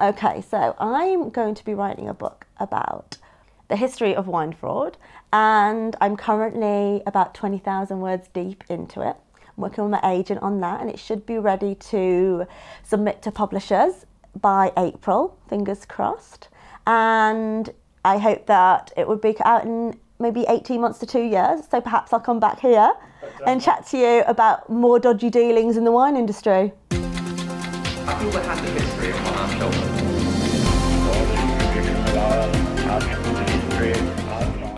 Okay, 0.00 0.40
so 0.48 0.76
I'm 0.78 1.30
going 1.30 1.56
to 1.56 1.64
be 1.64 1.74
writing 1.74 2.08
a 2.08 2.14
book 2.14 2.46
about 2.58 3.16
the 3.68 3.76
history 3.76 4.14
of 4.14 4.26
wine 4.26 4.52
fraud, 4.52 4.96
and 5.32 5.96
I'm 6.00 6.16
currently 6.16 7.02
about 7.06 7.34
20,000 7.34 8.00
words 8.00 8.28
deep 8.32 8.64
into 8.68 9.00
it. 9.00 9.16
I'm 9.36 9.62
working 9.62 9.84
with 9.84 10.00
my 10.00 10.10
agent 10.12 10.42
on 10.42 10.60
that, 10.60 10.80
and 10.80 10.90
it 10.90 10.98
should 10.98 11.26
be 11.26 11.38
ready 11.38 11.74
to 11.74 12.46
submit 12.82 13.22
to 13.22 13.32
publishers 13.32 14.06
by 14.40 14.72
April, 14.76 15.38
fingers 15.48 15.84
crossed. 15.84 16.48
And 16.86 17.70
I 18.04 18.18
hope 18.18 18.46
that 18.46 18.92
it 18.96 19.08
would 19.08 19.20
be 19.20 19.34
out 19.44 19.64
in 19.64 19.98
maybe 20.18 20.44
18 20.48 20.80
months 20.80 20.98
to 21.00 21.06
two 21.06 21.22
years. 21.22 21.62
So 21.70 21.80
perhaps 21.80 22.12
I'll 22.12 22.20
come 22.20 22.38
back 22.38 22.60
here 22.60 22.92
and 23.46 23.60
chat 23.60 23.86
to 23.88 23.98
you 23.98 24.22
about 24.26 24.70
more 24.70 24.98
dodgy 24.98 25.30
dealings 25.30 25.76
in 25.76 25.84
the 25.84 25.92
wine 25.92 26.16
industry. 26.16 26.72
I 26.90 28.18
feel 28.20 28.30
the 28.30 28.40
hand 28.42 28.64
of 28.64 28.72
history 28.72 29.10
upon 29.10 29.34
our 29.34 29.50
shoulders. 29.58 29.95